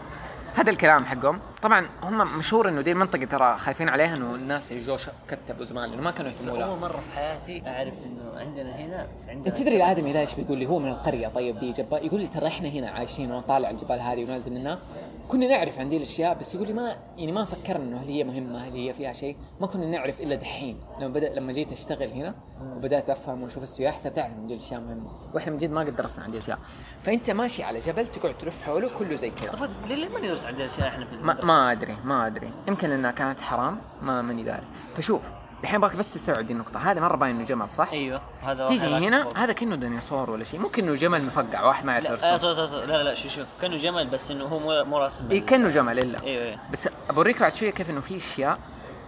هذا 0.56 0.70
الكلام 0.70 1.06
حقهم. 1.06 1.40
طبعا 1.66 1.86
هم 2.04 2.38
مشهور 2.38 2.70
إنه 2.70 2.82
دي 2.82 2.92
المنطقة 2.92 3.26
ترى 3.26 3.58
خايفين 3.58 3.90
عليها 3.90 4.18
إنه 4.18 4.36
الناس 4.36 4.72
اللي 4.72 4.84
جو 4.84 4.98
كتبوا 5.28 5.66
زمان 5.66 5.90
لأنه 5.90 6.02
ما 6.02 6.12
كانوا 6.12 6.32
يهتموا 6.32 6.58
لها. 6.58 6.68
أول 6.68 6.80
مرة 6.80 7.00
في 7.00 7.10
حياتي 7.16 7.64
أعرف 7.68 7.94
إنه 8.06 8.40
عندنا 8.40 8.76
هنا 8.76 9.08
عندنا 9.28 9.48
أنت 9.48 9.58
تدري 9.58 9.76
الآدمي 9.76 10.14
ذا 10.14 10.20
إيش 10.20 10.36
بيقول 10.36 10.58
لي؟ 10.58 10.66
هو 10.66 10.80
من 10.80 10.90
القرية. 10.90 11.28
طيب 11.28 11.60
دي 11.60 11.72
جبا 11.72 11.98
يقول 11.98 12.22
لي 12.22 12.28
ترى 12.28 12.48
إحنا 12.48 12.70
هنا 12.70 12.90
عايشين 12.90 13.32
ونطالع 13.32 13.70
الجبال 13.70 14.00
هذه 14.00 14.24
ونازل 14.24 14.52
منها. 14.52 14.80
كنا 15.28 15.48
نعرف 15.48 15.80
عن 15.80 15.90
دي 15.90 15.98
الأشياء 15.98 16.38
بس 16.38 16.56
يقول 16.56 16.68
لي 16.68 16.74
ما 16.74 16.96
يعني 17.18 17.32
ما 17.32 17.46
فكرنا 17.46 17.84
إنه 17.84 17.98
هل 17.98 18.08
هي 18.08 18.24
مهمة 18.24 18.68
هل 18.68 18.74
هي 18.74 18.94
فيها 18.94 19.14
شيء. 19.14 19.38
ما 19.62 19.68
كنا 19.68 19.86
نعرف 19.86 20.22
إلا 20.22 20.36
دحين. 20.36 20.80
لما 21.00 21.08
بدا 21.08 21.34
لما 21.34 21.52
جيت 21.52 21.72
أشتغل 21.72 22.12
هنا 22.12 22.36
وبدأت 22.76 23.10
أفهم 23.10 23.44
وأشوف 23.44 23.64
السياح 23.64 24.00
صرت 24.00 24.20
أعرف 24.20 24.34
إن 24.34 24.48
دي 24.48 24.54
الأشياء 24.54 24.82
مهمة. 24.82 25.12
وإحنا 25.34 25.52
من 25.52 25.58
جد 25.58 25.72
ما 25.72 25.82
قد 25.82 25.96
درسنا 25.96 26.24
عن 26.24 26.32
دي 26.32 26.38
الأشياء. 26.38 26.60
فأنت 26.98 27.32
ماشي 27.32 27.64
على 27.64 27.80
جبل 27.80 28.08
تقعد 28.08 28.38
تلف 28.38 28.66
حوله 28.66 28.90
كله 28.90 29.16
زي 29.16 29.30
كذا. 29.30 29.52
طيب 29.52 29.72
ليه 29.88 30.10
ما 30.10 30.20
ندرس 30.20 30.46
عن 30.46 30.56
دي 30.56 30.64
الأشياء 30.64 30.88
إحنا 30.88 31.06
في؟ 31.06 31.16
ما, 31.16 31.40
ما 31.56 31.72
أدري 31.72 31.98
ما 32.04 32.28
أدري. 32.28 32.52
يمكن 32.68 32.92
إنها 32.92 33.12
كانت 33.12 33.42
حرام 33.42 33.78
ما 34.02 34.22
ماني 34.22 34.44
داري 34.44 34.64
فشوف 34.98 35.22
الحين 35.64 35.82
باك 35.82 35.96
بس 35.96 36.14
تستوعب 36.14 36.48
دي 36.48 36.54
النقطة. 36.54 36.92
هذا 36.92 37.02
مرة 37.02 37.16
باين 37.16 37.36
إنه 37.36 37.46
جمل 37.46 37.70
صح؟ 37.70 37.90
أيوه 37.92 38.22
هذا 38.42 38.68
تيجي 38.68 38.86
هنا 38.86 39.30
هذا 39.36 39.54
كأنه 39.54 39.76
ديناصور 39.76 40.30
ولا 40.30 40.44
شيء. 40.44 40.60
ممكن 40.60 40.84
انه 40.84 40.96
جمل 40.96 41.24
مفقع 41.24 41.64
واحد 41.64 41.86
ما 41.86 41.92
يعرف 41.92 42.06
لا, 42.06 42.38
لا 42.38 42.86
لا 42.86 43.04
لا 43.04 43.14
شوف 43.14 43.32
شوف. 43.32 43.48
كأنه 43.62 43.78
جمل 43.78 44.08
بس 44.08 44.32
إنه 44.32 44.46
هو 44.46 44.60
مو 44.60 44.84
مو 44.84 44.98
راسم 44.98 45.32
إي 45.32 45.40
كأنه 45.40 45.70
جمل 45.70 46.00
إلا. 46.00 46.24
أيوه 46.24 46.44
أيوه. 46.44 46.60
بس 46.72 46.90
بوريك 47.10 47.40
بعد 47.40 47.56
شوية 47.56 47.70
كيف 47.70 47.90
إنه 47.90 48.02
في 48.02 48.18
أشياء. 48.18 48.60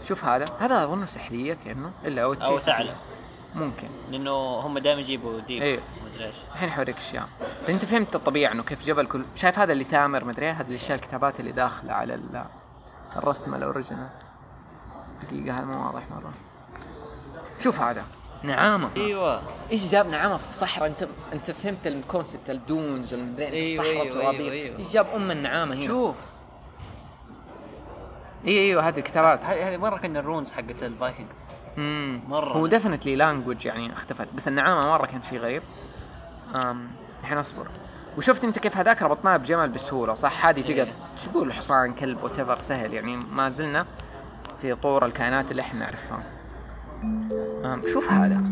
شوف 0.07 0.25
هذا. 0.25 0.45
هذا 0.59 0.83
أظنه 0.83 1.05
سحرية 1.05 1.57
كأنه 1.65 1.91
إلا 2.05 2.23
أو 2.23 2.33
أو 2.33 2.59
ثعلب. 2.59 2.95
ممكن. 3.55 3.87
لأنه 4.11 4.31
هم 4.59 4.79
دائما 4.79 5.01
يجيبوا 5.01 5.39
ديب. 5.39 5.61
أيوه 5.61 5.81
مدري 6.17 6.27
إيش. 6.27 6.35
الحين 6.53 6.69
حوريك 6.69 6.97
اشياء 6.97 7.29
أنت 7.69 7.85
فهمت 7.85 8.15
الطبيعه 8.15 8.51
إنه 8.51 8.63
كيف 8.63 8.85
جبل 8.85 9.05
كل 9.05 9.23
شايف 9.35 9.59
هذا 9.59 9.73
اللي 9.73 9.83
ثامر 9.83 10.23
مدري 10.23 10.49
هذه 10.49 10.69
الأشياء 10.69 10.95
الكتابات 10.97 11.39
اللي 11.39 11.51
داخلة 11.51 11.93
على 11.93 12.21
الرسم 13.15 13.55
ال 13.55 13.61
original. 13.61 14.09
دقيقة 15.23 15.57
هذا 15.57 15.65
مو 15.65 15.85
واضح 15.85 16.09
مرة. 16.11 16.33
شوف 17.59 17.81
هذا. 17.81 18.03
نعامة. 18.43 18.89
إيوه. 18.97 19.41
إيش 19.71 19.91
جاب 19.91 20.07
نعامة 20.07 20.37
في 20.37 20.53
صحراء؟ 20.53 20.89
انت 20.89 21.07
أنت 21.33 21.51
فهمت 21.51 21.87
ال 21.87 21.95
concept 21.95 22.49
ال 22.49 22.60
dunes 22.60 23.13
والمدري 23.13 23.47
أيوة 23.47 23.83
في 23.83 24.09
صحراء 24.09 24.29
أيوة 24.31 24.51
أيوة 24.51 24.77
إيش 24.77 24.93
جاب 24.93 25.07
أم 25.15 25.31
النعامة 25.31 25.75
هنا؟ 25.75 25.87
شوف. 25.87 26.15
اي 28.45 28.59
إيوه 28.59 28.87
هذه 28.87 28.97
الكتابات. 28.97 29.45
هذه 29.45 29.77
مرة 29.77 29.97
كان 29.97 30.17
ال 30.17 30.23
runes 30.23 30.51
حقت 30.51 30.83
ال 30.83 30.91
Vikings 30.91 31.47
امم 31.77 32.21
مرة. 32.27 32.53
هو 32.53 32.67
definitely 32.67 33.15
language 33.15 33.65
يعني 33.65 33.93
اختفت 33.93 34.27
بس 34.35 34.47
النعامة 34.47 34.89
مرة 34.89 35.05
كان 35.05 35.21
شيء 35.21 35.39
غريب. 35.39 35.63
الحين 37.23 37.37
اصبر. 37.37 37.67
وشفت 38.17 38.43
انت 38.43 38.59
كيف 38.59 38.77
هذاك 38.77 39.03
ربطناه 39.03 39.37
بجمل 39.37 39.69
بسهولة 39.69 40.13
صح؟ 40.13 40.45
هذه 40.45 40.61
تقدر 40.61 40.83
إيه. 40.83 40.93
تقول 41.25 41.53
حصان 41.53 41.93
كلب 41.93 42.23
وتفر 42.23 42.59
سهل. 42.59 42.93
يعني 42.93 43.15
ما 43.15 43.49
زلنا 43.49 43.85
في 44.57 44.75
طور 44.75 45.05
الكائنات 45.05 45.51
اللي 45.51 45.61
إحنا 45.61 45.79
نعرفها. 45.79 46.23
شوف 47.93 48.11
هذا. 48.11 48.43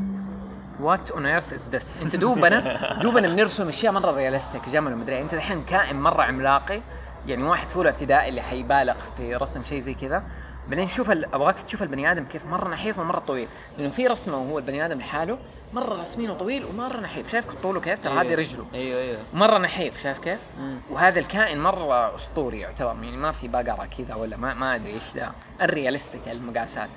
what 0.79 1.11
on 1.11 1.25
earth 1.25 1.53
is 1.53 1.69
this 1.69 1.97
انت 2.01 2.15
دوبنا 2.25 2.79
دوبنا 3.01 3.27
بنرسم 3.27 3.67
أشياء 3.67 3.93
مرة 3.93 4.11
realistic 4.11 4.69
جمل 4.69 4.93
ومدري 4.93 5.21
انت 5.21 5.33
الحين 5.33 5.63
كائن 5.63 6.01
مرة 6.01 6.23
عملاقي. 6.23 6.81
يعني 7.27 7.43
واحد 7.43 7.69
أول 7.69 7.87
ابتدائي 7.87 8.29
اللي 8.29 8.41
حيبالغ 8.41 8.95
في 9.17 9.35
رسم 9.35 9.63
شيء 9.63 9.79
زي 9.79 9.93
كذا. 9.93 10.23
بعدين 10.69 10.87
شوف 10.87 11.09
أبغاك 11.09 11.55
تشوف 11.59 11.83
البني 11.83 12.11
آدم 12.11 12.25
كيف 12.25 12.45
مرة 12.45 12.69
نحيف 12.69 12.99
ومرة 12.99 13.19
طويل. 13.19 13.47
لأنه 13.77 13.89
في 13.89 14.07
رسمة 14.07 14.37
وهو 14.37 14.59
البني 14.59 14.85
آدم 14.85 14.97
لحاله 14.97 15.37
مرة 15.73 16.01
رسمينه 16.01 16.33
طويل 16.33 16.65
ومرة 16.65 16.99
نحيف. 16.99 17.31
شايف 17.31 17.45
طوله 17.63 17.79
كيف؟ 17.79 18.03
ترى 18.03 18.13
هذه 18.13 18.21
أيوه. 18.21 18.35
رجله. 18.35 18.65
أيوه 18.73 18.99
أيوه. 18.99 19.17
مرة 19.33 19.57
نحيف 19.57 20.03
شايف 20.03 20.19
كيف؟ 20.19 20.39
مم. 20.59 20.77
وهذا 20.89 21.19
الكائن 21.19 21.61
مرة 21.61 22.15
أسطوري 22.15 22.59
يعتبر. 22.59 22.95
يعني 23.03 23.17
ما 23.17 23.31
في 23.31 23.47
بقرة 23.47 23.85
كذا 23.97 24.15
ولا 24.15 24.37
ما 24.37 24.53
ما 24.53 24.75
أدري 24.75 24.93
إيش 24.93 25.03
ذا. 25.15 25.31
ال 25.61 25.68
realistic 25.68 26.27
المقاسات. 26.27 26.89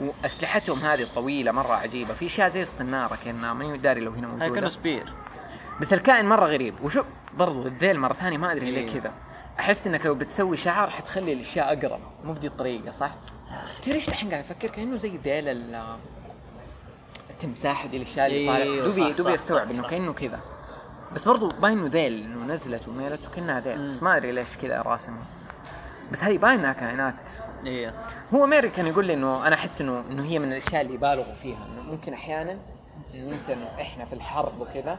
وأسلحتهم 0.00 0.78
هذه 0.78 1.06
طويله 1.14 1.52
مرة 1.52 1.72
عجيبة. 1.72 2.14
في 2.14 2.26
أشياء 2.26 2.48
زي 2.48 2.62
الصنارة 2.62 3.18
كأنها 3.24 3.52
ماني 3.52 3.78
داري 3.78 4.00
لو 4.00 4.12
هنا 4.12 4.26
موجودة. 4.26 4.54
كأنه 4.54 4.68
spear. 4.68 5.04
بس 5.80 5.92
الكائن 5.92 6.28
مرة 6.28 6.46
غريب. 6.46 6.74
وشو 6.82 7.02
برضو 7.34 7.66
الذيل 7.66 7.98
مرة 7.98 8.12
ثانية 8.12 8.38
ما 8.38 8.52
أدري 8.52 8.70
ليه 8.70 8.88
إيه. 8.88 9.00
كذا. 9.00 9.12
أحس 9.60 9.86
إنك 9.86 10.06
لو 10.06 10.14
بتسوي 10.14 10.56
شعر 10.56 10.90
حتخلي 10.90 11.32
الأشياء 11.32 11.72
أقرب. 11.72 12.00
مو 12.24 12.32
بدي 12.32 12.46
الطريقة 12.46 12.90
صح؟ 12.90 13.10
تدري 13.82 13.96
إيش 13.96 14.08
الحين 14.08 14.30
قاعد 14.30 14.44
أفكر؟ 14.44 14.68
كأنه 14.68 14.96
زي 14.96 15.16
ذيل 15.24 15.48
التمساح 17.30 17.86
دي 17.86 17.96
الأشياء 17.96 18.26
اللي 18.26 18.46
طالع 18.46 18.64
إيه، 18.64 18.82
دوبي 18.82 19.12
دوبي 19.12 19.34
أستوعب 19.34 19.70
إنه 19.70 19.82
كأنه 19.82 20.12
كذا. 20.12 20.40
بس 21.12 21.28
برضو 21.28 21.48
باين 21.48 21.78
إنه 21.78 21.88
ذيل 21.88 22.22
إنه 22.22 22.54
نزلت 22.54 22.88
وميلت 22.88 23.26
وكانها 23.26 23.60
ذيل. 23.60 23.88
بس 23.88 24.02
ما 24.02 24.16
أدري 24.16 24.32
ليش 24.32 24.56
كذا 24.56 24.82
راسمها 24.82 25.24
بس 26.12 26.24
هذه 26.24 26.38
باين 26.38 26.58
إنها 26.58 26.72
كائنات. 26.72 27.30
إيه. 27.66 27.94
هو 28.34 28.46
ميري 28.46 28.68
كان 28.68 28.86
يقول 28.86 29.04
لي 29.04 29.14
إنه 29.14 29.46
أنا 29.46 29.54
أحس 29.54 29.80
انه 29.80 30.04
إنه 30.10 30.24
هي 30.24 30.38
من 30.38 30.52
الأشياء 30.52 30.82
اللي 30.82 30.94
يبالغوا 30.94 31.34
فيها. 31.34 31.66
إنه 31.66 31.82
ممكن 31.82 32.12
أحيانا 32.12 32.58
إنه 33.14 33.34
أنت 33.34 33.50
إنه 33.50 33.66
إحنا 33.80 34.04
في 34.04 34.12
الحرب 34.12 34.60
وكذا 34.60 34.98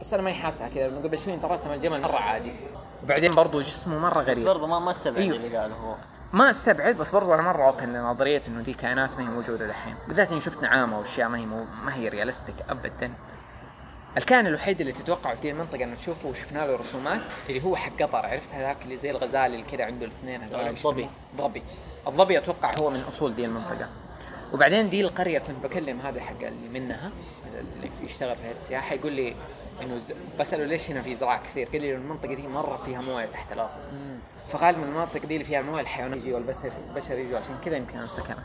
بس 0.00 0.14
أنا 0.14 0.22
ماني 0.22 0.36
حاسها 0.36 0.68
كذا. 0.68 0.88
لأنه 0.88 1.00
قبل 1.00 1.18
شوي 1.18 1.34
أنت 1.34 1.44
راسم 1.44 1.72
الجمل 1.72 2.00
مرة 2.00 2.16
عادي. 2.16 2.52
وبعدين 3.04 3.32
برضو 3.34 3.60
جسمه 3.60 3.98
مرة 3.98 4.20
بس 4.22 4.28
غريب. 4.28 4.44
برضه 4.44 4.66
ما 4.66 4.78
ما 4.78 4.90
استبعد 4.90 5.18
أيوه. 5.18 5.36
اللي 5.36 5.56
قاله 5.56 5.74
هو. 5.74 5.94
ما 6.32 6.50
استبعد 6.50 6.94
بس 6.96 7.10
برضو 7.10 7.34
أنا 7.34 7.42
مرة 7.42 7.66
open 7.66 7.92
لنظرية 7.92 8.42
إنه 8.48 8.62
دي 8.62 8.74
كائنات 8.74 9.16
ما 9.18 9.22
هي 9.22 9.28
موجودة 9.30 9.66
دحين. 9.66 9.94
بالذات 10.08 10.30
إني 10.32 10.40
شفت 10.40 10.62
نعامة 10.62 10.98
وأشياء 10.98 11.28
ما 11.28 11.38
هي 11.38 11.46
مو 11.46 11.64
ما 11.84 11.94
هي 11.94 12.08
realistic 12.08 12.54
ابدا. 12.70 13.12
الكائن 14.16 14.46
الوحيد 14.46 14.80
اللي 14.80 14.92
تتوقع 14.92 15.34
في 15.34 15.40
دي 15.40 15.50
المنطقة 15.50 15.84
إنه 15.84 15.94
تشوفه 15.94 16.28
وشفنا 16.28 16.66
له 16.66 16.76
رسومات 16.76 17.20
اللي 17.48 17.64
هو 17.64 17.76
حق 17.76 18.02
قطر. 18.02 18.26
عرفت 18.26 18.54
هذاك 18.54 18.76
اللي 18.84 18.96
زي 18.98 19.10
الغزال 19.10 19.54
اللي 19.54 19.62
كذا 19.62 19.84
عنده 19.84 20.06
الاثنين 20.06 20.40
هذول؟ 20.42 20.68
الظبي. 20.68 21.08
ظبي 21.38 21.62
الظبي 22.06 22.38
أتوقع 22.38 22.70
هو 22.78 22.90
من 22.90 23.00
أصول 23.08 23.34
دي 23.34 23.44
المنطقة. 23.44 23.88
وبعدين 24.52 24.90
دي 24.90 25.00
القرية 25.00 25.38
كنت 25.38 25.64
بكلم 25.66 26.00
هذا 26.00 26.20
حق 26.20 26.42
اللي 26.42 26.68
منها 26.80 27.10
اللي 27.54 27.90
في- 27.90 28.04
يشتغل 28.04 28.36
في 28.36 28.44
هذه 28.44 28.54
السياحة 28.56 28.94
يقول 28.94 29.12
لي 29.12 29.36
إنه 29.82 29.98
ز... 29.98 30.14
بساله 30.38 30.64
ليش 30.64 30.90
هنا 30.90 31.02
في 31.02 31.14
زراعة 31.14 31.42
كثير؟ 31.42 31.68
قال 31.68 31.80
لي 31.82 31.94
المنطقة 31.94 32.34
دي 32.34 32.48
مرة 32.48 32.76
فيها 32.76 33.00
موية 33.00 33.26
تحت 33.26 33.52
الأرض. 33.52 33.70
فقال 34.48 34.78
من 34.78 34.84
المناطق 34.84 35.26
دي 35.26 35.34
اللي 35.34 35.44
فيها 35.44 35.62
مويه 35.62 35.80
الحيوانات 35.80 36.16
يجي 36.16 36.34
والبشر 36.34 36.72
البشر 36.88 37.18
يجوا 37.18 37.38
عشان 37.38 37.54
كذا 37.64 37.76
يمكن 37.76 38.06
سكنها 38.06 38.44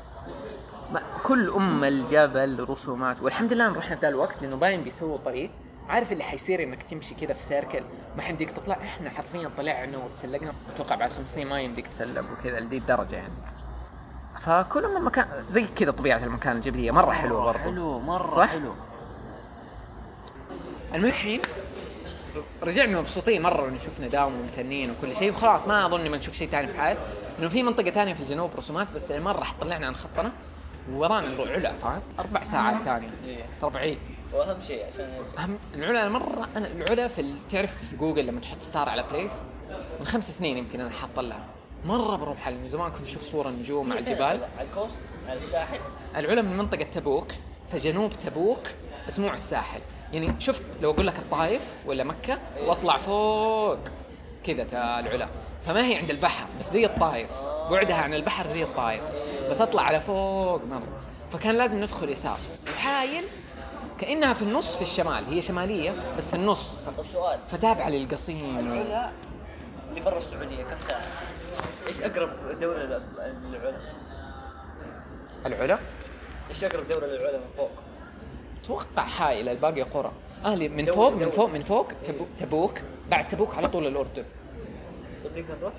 ما- 0.91 1.03
كل 1.23 1.49
أم 1.49 1.83
الجبل 1.83 2.65
رسومات 2.69 3.21
والحمد 3.21 3.53
لله 3.53 3.73
رحنا 3.73 3.95
في 3.95 4.01
ذا 4.01 4.07
الوقت 4.07 4.41
لأنه 4.41 4.55
باين 4.55 4.83
بيسووا 4.83 5.17
طريق. 5.17 5.51
عارف 5.89 6.11
اللي 6.11 6.23
حيصير 6.23 6.63
إنك 6.63 6.83
تمشي 6.83 7.15
كذا 7.15 7.33
في 7.33 7.43
سيركل 7.43 7.83
ما 8.15 8.21
حيمديك 8.21 8.51
تطلع. 8.51 8.75
إحنا 8.75 9.09
حرفيا 9.09 9.49
طلعنا 9.57 9.97
وتسلقنا. 9.97 10.53
أتوقع 10.75 10.95
بعد 10.95 11.11
خمس 11.11 11.33
سنين 11.33 11.47
ما 11.49 11.61
يمديك 11.61 11.87
تسلق 11.87 12.25
وكذا 12.31 12.59
لدي 12.59 12.77
الدرجة 12.77 13.15
يعني. 13.15 13.33
فكل 14.39 14.87
من 14.95 15.01
مكان 15.01 15.27
زي 15.49 15.65
كذا 15.75 15.91
طبيعة 15.91 16.23
المكان 16.23 16.55
الجبلية. 16.55 16.91
مرة 16.91 17.11
حلوة 17.11 17.43
برضو. 17.43 17.59
حلو 17.59 17.99
مرة 17.99 18.27
صح؟ 18.27 18.49
حلو. 18.49 18.73
المهم 20.93 21.09
الحين 21.09 21.41
رجعنا 22.63 22.99
مبسوطين 22.99 23.41
مرة 23.41 23.67
انه 23.67 23.79
شفنا 23.79 24.07
داوم 24.07 24.33
وممتنين 24.35 24.91
وكل 24.91 25.15
شيء 25.15 25.31
وخلاص 25.31 25.67
ما 25.67 25.85
أظن 25.85 26.09
ما 26.09 26.17
نشوف 26.17 26.35
شيء 26.35 26.49
ثاني 26.49 26.67
في 26.67 26.77
حال 26.77 26.97
إنه 27.39 27.49
في 27.49 27.63
منطقة 27.63 27.91
ثانية 27.91 28.13
في 28.13 28.21
الجنوب 28.21 28.55
رسومات 28.55 28.91
بس 28.91 29.11
المره 29.11 29.37
راح 29.37 29.53
طلعنا 29.61 29.87
عن 29.87 29.95
خطنا. 29.95 30.31
ورانا 30.93 31.27
العلا 31.27 31.73
فاهم؟ 31.73 32.01
أربع 32.19 32.43
ساعات 32.43 32.83
ثانية. 32.83 33.09
إيه. 33.25 33.45
ترى 33.61 33.69
بعيد 33.69 33.97
وأهم 34.33 34.61
شيء 34.61 34.85
عشان. 34.85 35.09
أهم 35.37 35.59
العلا 35.75 36.09
مرة 36.09 36.49
أنا 36.55 36.67
العلا 36.67 37.07
في 37.07 37.35
تعرف 37.49 37.87
في 37.89 37.95
جوجل 37.97 38.25
لما 38.27 38.39
تحط 38.39 38.61
ستار 38.61 38.89
على 38.89 39.03
بليس 39.03 39.33
من 39.99 40.05
خمس 40.05 40.37
سنين 40.37 40.57
يمكن 40.57 40.81
أنا 40.81 40.89
حاط 40.89 41.19
لها. 41.19 41.45
مرة 41.85 42.15
بروح 42.15 42.47
على 42.47 42.69
زمان 42.69 42.91
كنت 42.91 43.07
أشوف 43.07 43.23
صور 43.23 43.49
النجوم 43.49 43.89
فين؟ 43.89 43.97
الجبال. 43.97 44.23
على 44.23 44.67
الكوست 44.69 44.95
على 45.27 45.37
الساحل. 45.37 45.79
العلا 46.15 46.41
من 46.41 46.57
منطقة 46.57 46.83
تبوك 46.83 47.27
فجنوب 47.69 48.13
تبوك 48.13 48.67
بس 49.07 49.19
مو 49.19 49.27
على 49.27 49.35
الساحل. 49.35 49.81
يعني 50.13 50.35
شفت 50.39 50.63
لو 50.81 50.91
أقول 50.91 51.07
لك 51.07 51.15
الطايف 51.19 51.75
ولا 51.85 52.03
مكة 52.03 52.37
وأطلع 52.65 52.97
فوق 52.97 53.77
كذا 54.43 54.63
تا 54.63 54.99
العلا. 54.99 55.27
فما 55.65 55.85
هي 55.85 55.95
عند 55.95 56.09
البحر 56.09 56.47
بس 56.59 56.71
زي 56.71 56.85
الطايف. 56.85 57.29
بعدها 57.71 57.95
عن 57.95 58.13
البحر 58.13 58.47
زي 58.47 58.63
الطايف. 58.63 59.03
بس 59.49 59.61
أطلع 59.61 59.81
على 59.81 60.01
فوق 60.01 60.63
مرة 60.63 60.99
فكان 61.31 61.55
لازم 61.55 61.77
ندخل 61.83 62.09
يسار. 62.09 62.37
الحايل 62.67 63.23
كأنها 63.99 64.33
في 64.33 64.41
النص 64.41 64.75
في 64.75 64.81
الشمال. 64.81 65.25
هي 65.29 65.41
شمالية 65.41 65.95
بس 66.17 66.29
في 66.29 66.35
النص. 66.35 66.71
ف... 66.71 66.89
طب 66.97 67.05
سؤال. 67.13 67.39
فتابعة 67.49 67.89
للقصيم. 67.89 68.59
العلا 68.59 69.11
اللي 69.89 70.01
برا 70.01 70.17
السعودية 70.17 70.63
كم 70.63 70.79
ساعه؟ 70.79 71.01
إيش 71.87 72.01
أقرب 72.01 72.59
دولة 72.59 72.83
لل- 72.83 73.01
للعلا؟ 73.51 73.77
العلا؟ 75.45 75.79
إيش 76.49 76.63
أقرب 76.63 76.87
دولة 76.87 77.07
للعلا 77.07 77.37
من 77.37 77.47
فوق؟ 77.57 77.71
أتوقع 78.63 79.03
حائل 79.03 79.49
الباقي 79.49 79.81
قرى 79.81 80.11
أهلي 80.45 80.69
من 80.69 80.85
فوق 80.85 81.13
من. 81.13 81.29
فوق 81.29 81.49
من 81.49 81.63
فوق 81.63 81.91
تبوك, 82.37 82.81
بعد 83.11 83.27
تبوك 83.27 83.55
على 83.55 83.67
طول 83.67 83.87
الأردن 83.87 84.23
طب 85.23 85.37
نقدر 85.37 85.55
نروح؟ 85.61 85.73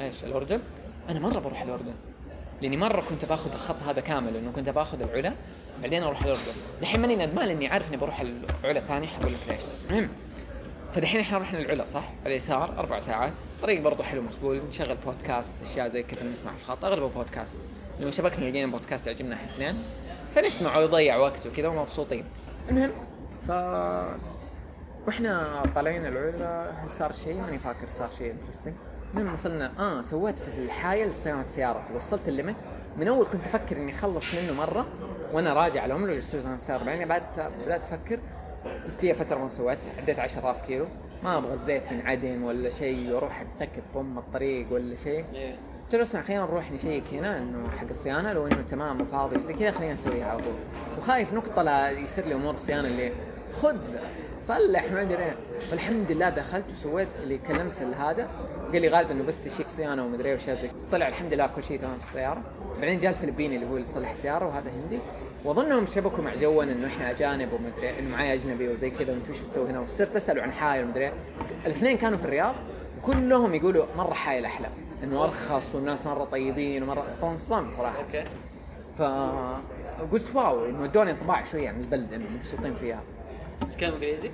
إيش 0.00 0.24
الأردن؟ 0.24 0.60
أنا 1.08 1.20
مرة 1.20 1.38
بروح 1.38 1.62
الأردن 1.62 1.94
لأني 2.62 2.76
مرة 2.76 3.00
كنت 3.00 3.24
باخذ 3.24 3.52
الخط 3.52 3.82
هذا 3.82 4.00
كامل 4.00 4.36
إنه 4.36 4.52
كنت 4.52 4.68
باخذ 4.68 5.02
العلا 5.02 5.34
بعدين 5.82 6.02
أروح 6.02 6.22
الأردن 6.22 6.52
دحين 6.82 7.00
ماني 7.00 7.16
ندمان 7.16 7.48
لأني 7.48 7.68
عارف 7.68 7.88
إني 7.88 7.96
بروح 7.96 8.20
العلا 8.64 8.80
ثاني 8.80 9.06
حقول 9.06 9.32
لك 9.32 9.38
ليش 9.48 9.62
المهم 9.90 10.08
فدحين 10.94 11.20
إحنا 11.20 11.38
رحنا 11.38 11.58
العلا 11.58 11.84
صح؟ 11.84 12.10
اليسار 12.26 12.78
أربع 12.78 12.98
ساعات 12.98 13.32
طريق 13.62 13.80
برضو 13.80 14.02
حلو 14.02 14.22
مقبول 14.22 14.58
نشغل 14.68 14.96
بودكاست 15.06 15.62
أشياء 15.62 15.88
زي 15.88 16.02
كذا 16.02 16.22
نسمع 16.22 16.52
في 16.54 16.62
الخط 16.62 16.84
اغلبه 16.84 17.08
بودكاست 17.08 17.58
لأنه 17.98 18.10
شبكنا 18.10 18.44
لقينا 18.44 18.72
بودكاست 18.72 19.06
يعجبنا 19.06 19.34
إحنا 19.34 19.46
اثنين 19.46 19.82
فنسمع 20.34 20.76
ويضيع 20.78 21.16
وقت 21.16 21.46
وكذا 21.46 21.68
ومبسوطين. 21.68 22.24
المهم 22.70 22.90
ف 23.46 23.50
وإحنا 25.06 25.62
طالعين 25.74 26.06
هل 26.06 26.90
صار 26.90 27.12
شيء؟ 27.12 27.40
ماني 27.40 27.58
فاكر 27.58 27.88
صار 27.90 28.10
شيء 28.18 28.30
interesting 28.30 28.74
المهم 29.14 29.34
وصلنا 29.34 29.72
آه 29.78 30.02
سويت 30.02 30.38
في 30.38 30.58
الحايل 30.58 31.14
صيانة 31.14 31.46
سيارتي. 31.46 31.94
وصلت 31.94 32.28
ال 32.28 32.32
limit. 32.32 32.56
من 32.96 33.08
أول 33.08 33.26
كنت 33.26 33.46
أفكر 33.46 33.76
إني 33.76 33.92
أخلص 33.94 34.34
منه 34.34 34.54
مرة 34.54 34.86
وأنا 35.32 35.52
راجع 35.52 35.86
وجسوت 36.10 36.44
أنا 36.44 36.54
السياره 36.54 36.84
بعدين. 36.84 37.08
بعد 37.08 37.22
بدأت 37.64 37.92
أفكر 37.92 38.18
لي 39.02 39.14
فترة 39.14 39.38
ما 39.38 39.48
سويت 39.48 39.78
عديت 39.98 40.18
10000 40.18 40.62
كيلو. 40.62 40.86
ما 41.24 41.38
أبغى 41.38 41.52
الزيت 41.52 41.92
ينعدم 41.92 42.44
ولا 42.44 42.70
شيء 42.70 43.12
وأروح 43.12 43.40
اتكب 43.40 43.82
في 43.92 43.98
ام 43.98 44.18
الطريق 44.18 44.72
ولا 44.72 44.94
شيء. 44.94 45.24
قلت 45.88 45.94
له 45.94 46.02
اسمع 46.02 46.22
خلينا 46.22 46.42
نروح 46.42 46.72
نشيك 46.72 47.04
هنا 47.12 47.38
إنه 47.38 47.70
حق 47.78 47.88
الصيانة 47.90 48.32
لو 48.32 48.46
إنه 48.46 48.62
تمام 48.62 49.02
وفاضي 49.02 49.38
وزي 49.38 49.54
كذا 49.54 49.70
خلينا 49.70 49.94
نسويها 49.94 50.26
على 50.30 50.38
طول. 50.38 50.54
وخايف 50.98 51.34
نقطة 51.34 51.62
لا 51.62 51.90
يصير 51.90 52.26
لي 52.26 52.34
أمور 52.34 52.54
الصيانه 52.54 52.88
اللي 52.88 53.12
خذ 53.52 53.76
صلح 54.40 54.92
ما 54.92 55.02
أدري. 55.02 55.24
إيه 55.24 55.36
فالحمد 55.70 56.12
لله 56.12 56.28
دخلت 56.28 56.72
وسويت 56.72 57.08
اللي 57.22 57.38
كلمت 57.38 57.82
هذا. 57.82 58.28
قال 58.72 58.82
لي 58.82 58.88
غالبا 58.88 59.12
إنه 59.12 59.22
بس 59.22 59.44
تشيك 59.44 59.68
صيانة 59.68 60.04
ومدري 60.04 60.28
إيه 60.28 60.34
وشيء 60.34 60.54
زي 60.54 60.70
طلع 60.92 61.08
الحمد 61.08 61.34
لله 61.34 61.46
كل 61.46 61.62
شيء 61.62 61.80
تمام 61.80 61.98
في 61.98 62.04
السيارة. 62.04 62.42
بعدين 62.80 62.98
جاء 62.98 63.10
الفلبيني 63.10 63.56
اللي 63.56 63.66
هو 63.66 63.74
اللي 63.74 63.86
صلح 63.86 64.10
السيارة 64.10 64.46
وهذا 64.46 64.70
هندي. 64.70 64.98
وأظنهم 65.44 65.86
شبكوا 65.86 66.24
مع 66.24 66.34
جونا 66.34 66.72
إنه 66.72 66.86
إحنا 66.86 67.10
أجانب 67.10 67.52
ومدري 67.52 67.88
إيه، 67.88 67.98
إنه 67.98 68.10
معي 68.10 68.34
أجنبي 68.34 68.68
وزي 68.68 68.90
كذا 68.90 69.12
وأنتم 69.12 69.28
إيش 69.28 69.40
بتسوي 69.40 69.70
هنا؟ 69.70 69.80
وصرت 69.80 70.16
اساله 70.16 70.42
عن 70.42 70.52
حايل 70.52 70.84
ومدري 70.84 71.04
إيه. 71.04 71.12
الاثنين 71.66 71.96
كانوا 71.96 72.18
في 72.18 72.24
الرياض 72.24 72.54
وكلهم 72.98 73.54
يقولوا 73.54 73.86
مرة 73.96 74.14
حايل 74.14 74.44
أحلى. 74.44 74.68
إنه 75.02 75.24
أرخص 75.24 75.74
والناس 75.74 76.06
مرة 76.06 76.24
طيبين 76.24 76.82
ومرة 76.82 77.06
اصطنصطن 77.06 77.70
صراحة. 77.70 77.98
أوكي. 77.98 78.24
فقلت 78.96 80.34
wow 80.34 80.64
إنه 80.64 80.84
ادوني 80.84 81.10
انطباع 81.10 81.44
شوية 81.44 81.68
عن 81.68 81.80
البلد 81.80 82.14
انه 82.14 82.26
مبسوطين 82.30 82.74
فيها. 82.74 83.02
تتكلم 83.60 83.94
إنجليزي؟ 83.94 84.30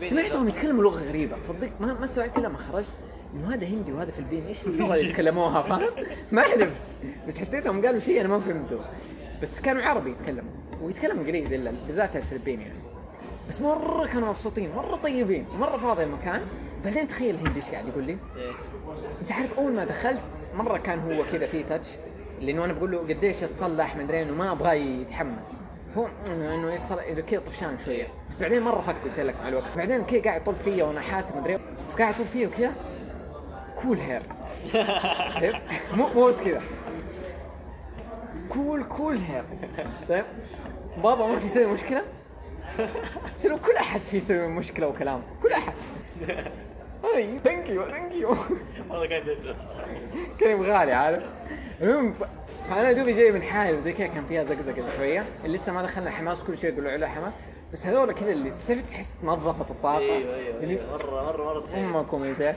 سمعتهم 0.00 0.48
يتكلموا 0.48 0.82
لغة 0.82 1.00
غريبة 1.02 1.36
تصدق؟ 1.36 1.70
ما 1.80 1.92
ما 1.92 2.04
استوعبت 2.04 2.38
إلا 2.38 2.48
ما 2.48 2.58
خرجت. 2.58 2.96
إنه 3.34 3.54
هذا 3.54 3.66
هندي 3.66 3.92
وهذا 3.92 4.10
فلبيني 4.10 4.48
إيش 4.48 4.66
اللغة 4.66 4.94
اللي 4.94 5.10
يتكلموها؟ 5.10 5.62
فاهم؟ 5.68 5.90
ما 6.32 6.42
عرفت 6.42 6.82
بس 7.28 7.38
حسيتهم 7.38 7.86
قالوا 7.86 8.00
شيء 8.00 8.20
أنا 8.20 8.28
ما 8.28 8.40
فهمته. 8.40 8.80
بس 9.42 9.60
كانوا 9.60 9.82
عربي 9.82 10.10
يتكلموا 10.10 10.50
ويتكلم 10.82 11.18
إنجليزي 11.18 11.56
إلا 11.56 11.72
بالذات 11.86 12.16
الفلبيني 12.16 12.62
يعني. 12.62 12.78
بس 13.48 13.60
مرة 13.60 14.06
كانوا 14.06 14.28
مبسوطين 14.28 14.74
مرة 14.74 14.96
طيبين 14.96 15.46
مرة 15.58 15.76
فاضي 15.76 16.02
المكان. 16.02 16.42
بعدين 16.84 17.08
تخيل 17.08 17.34
الهندي 17.34 17.56
إيش 17.56 17.70
قاعد 17.70 17.88
يقول 17.88 18.04
لي. 18.04 18.16
أنت 19.20 19.32
عارف 19.32 19.58
أول 19.58 19.72
ما 19.72 19.84
دخلت 19.84 20.24
مرة 20.54 20.78
كان 20.78 20.98
هو 20.98 21.24
كذا 21.32 21.46
في 21.46 21.62
تاتش 21.62 21.88
لأنه 22.40 22.64
أنا 22.64 22.72
بقول 22.72 22.90
له 22.92 22.98
قديش 22.98 23.40
تصلح 23.40 23.96
مدري 23.96 24.22
إنه 24.22 24.32
ما 24.32 24.52
أبغاه 24.52 24.72
يتحمس. 24.72 25.56
فهو 25.92 26.08
إنه 26.28 26.72
يتصلح 26.72 27.10
كذا 27.10 27.40
طفشان 27.40 27.78
شوية. 27.84 28.06
بس 28.30 28.40
بعدين 28.40 28.62
مرة 28.62 28.80
فك 28.80 28.96
قلت 29.04 29.20
لك 29.20 29.34
مع 29.42 29.48
الوقت. 29.48 29.76
بعدين 29.76 30.04
كذا 30.04 30.22
قاعد 30.22 30.40
يطول 30.40 30.56
فيا 30.56 30.84
وأنا 30.84 31.00
حاسب 31.00 31.36
مدري 31.36 31.58
فقاعد 31.88 32.14
يطول 32.14 32.26
فيا 32.26 32.46
وكذا 32.48 32.74
كول 33.82 33.98
هير؟ 33.98 34.22
مو 35.96 36.06
مو 36.14 36.26
بس 36.26 36.40
كذا. 36.40 36.62
كول 38.48 38.84
كول 38.84 39.16
هير 39.16 39.44
طيب 40.08 40.24
بابا 40.96 41.26
ما 41.26 41.38
في 41.38 41.44
يسوي 41.44 41.66
مشكلة؟ 41.66 42.02
قلت 43.34 43.46
له 43.46 43.58
كل 43.58 43.76
أحد 43.76 44.00
في 44.00 44.16
يسوي 44.16 44.46
مشكلة 44.46 44.88
وكلام. 44.88 45.22
كل 45.42 45.52
أحد. 45.52 45.72
اي 47.04 47.38
ثانك 47.44 47.68
يو 47.68 47.84
ثانك 47.84 48.12
يو 48.12 48.36
والله 48.90 49.08
قاعد 49.08 49.56
كان 50.40 50.50
يبغالي 50.50 50.92
عارف؟ 50.92 51.22
المهم. 51.80 52.12
فأنا 52.68 52.92
دوبي 52.92 53.12
جاي 53.12 53.32
من 53.32 53.42
حالي 53.42 53.76
وزي 53.76 53.92
كذا 53.92 54.06
كان 54.06 54.26
فيها 54.26 54.44
زقزقة 54.44 54.96
شوية. 54.96 55.26
لسه 55.44 55.72
ما 55.72 55.82
دخلنا 55.82 56.10
حماس 56.10 56.42
كل 56.42 56.58
شوي 56.58 56.70
يقولوا 56.70 56.90
عليه 56.90 57.06
حماس. 57.06 57.32
بس 57.72 57.86
هذول 57.86 58.12
كذا 58.12 58.32
اللي 58.32 58.52
تعرف 58.66 58.82
تحس 58.82 59.14
تنظفت 59.20 59.70
الطاقة. 59.70 59.98
أيوه 59.98 60.34
أيوه 60.34 60.60
أيوة. 60.60 60.82
مرة 60.90 61.22
مرة 61.24 61.44
مرة 61.44 61.60
تخيل. 61.60 61.84
امكم 61.84 62.24
يا 62.24 62.32
سيف 62.32 62.56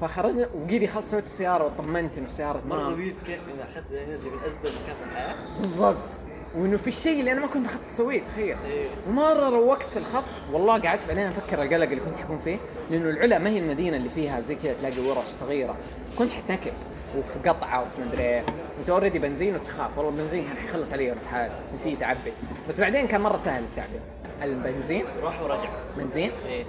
فخرجنا 0.00 0.48
وقيلي 0.54 0.86
خلاص 0.86 1.10
سويت 1.10 1.24
السياره 1.24 1.64
وطمنت 1.64 2.18
انه 2.18 2.26
السياره 2.26 2.66
مرة 2.66 2.78
تمام 2.78 2.92
رضيت 2.92 3.14
كيف 3.26 3.40
إني 3.48 3.62
أخذت 3.62 3.90
ال 3.90 3.96
energy 3.96 4.30
من 4.30 4.38
ازبل 4.46 4.70
مكان 4.82 4.96
في 4.96 5.10
الحياة. 5.10 5.34
بالضبط. 5.60 6.08
وإنه 6.56 6.76
في 6.76 6.86
الشيء 6.88 7.20
اللي 7.20 7.32
أنا 7.32 7.40
ما 7.40 7.46
كنت 7.46 7.66
اخذت 7.66 7.82
اسويه 7.84 8.22
تخيل. 8.22 8.56
إيه. 8.66 8.88
ومرة 9.08 9.48
روقت 9.48 9.82
في 9.82 9.98
الخط 9.98 10.24
والله 10.52 10.78
قعدت 10.80 11.06
بعدين 11.08 11.26
أفكر 11.26 11.62
القلق 11.62 11.82
اللي 11.84 12.00
كنت 12.00 12.16
حكون 12.24 12.38
فيه 12.38 12.56
لأنه 12.90 13.10
العلا 13.10 13.38
ما 13.38 13.50
هي 13.50 13.58
المدينة 13.58 13.96
اللي 13.96 14.08
فيها 14.08 14.40
زي 14.40 14.54
كذا 14.54 14.72
تلاقي 14.72 15.00
ورش 15.00 15.26
صغيرة. 15.40 15.76
كنت 16.18 16.30
حتنكب 16.32 16.72
وفي 17.18 17.48
قطعة 17.48 17.82
وفي 17.82 18.00
مدري 18.00 18.22
إيه. 18.22 18.44
أنت 18.80 18.90
already 18.90 19.18
بنزين 19.18 19.54
وتخاف. 19.54 19.98
والله 19.98 20.12
البنزين 20.12 20.44
كان 20.44 20.56
حيخلص 20.56 20.92
علي 20.92 21.08
وأنا 21.10 21.20
في 21.20 21.28
حالي 21.28 21.52
نسيت 21.74 22.02
أعبي. 22.02 22.32
بس 22.68 22.80
بعدين 22.80 23.06
كان 23.06 23.20
مرة 23.20 23.36
سهل 23.36 23.62
التعبئه 23.62 24.00
البنزين؟ 24.42 25.04
روح 25.22 25.42
ورجع. 25.42 25.68
بنزين؟ 25.96 26.30
إيه. 26.46 26.64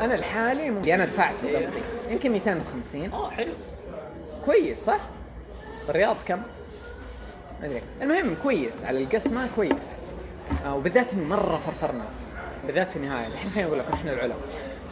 أنا 0.00 0.14
الحالي 0.14 0.68
اللي 0.68 0.94
أنا 0.94 1.04
دفعته 1.04 1.56
قصدي. 1.56 1.80
يمكن 2.10 2.30
250 2.32 3.12
آه 3.12 3.30
حلو. 3.30 3.52
كويس 4.44 4.84
صح؟ 4.84 5.00
بالرياض 5.86 6.16
كم؟ 6.26 6.38
ما 7.60 7.66
أدري. 7.66 7.82
المهم 8.02 8.34
كويس. 8.42 8.84
على 8.84 9.02
القسمه 9.04 9.48
كويس. 9.56 9.90
آه 10.64 10.74
وبالذات 10.76 11.12
إنه 11.12 11.24
مرة 11.24 11.56
فرفرنا. 11.56 12.04
بالذات 12.66 12.90
في 12.90 12.96
النهاية. 12.96 13.26
الحين 13.26 13.50
خليني 13.50 13.68
أقول 13.68 13.78
لك 13.78 13.90
رحنا 13.90 14.12
العلا. 14.12 14.34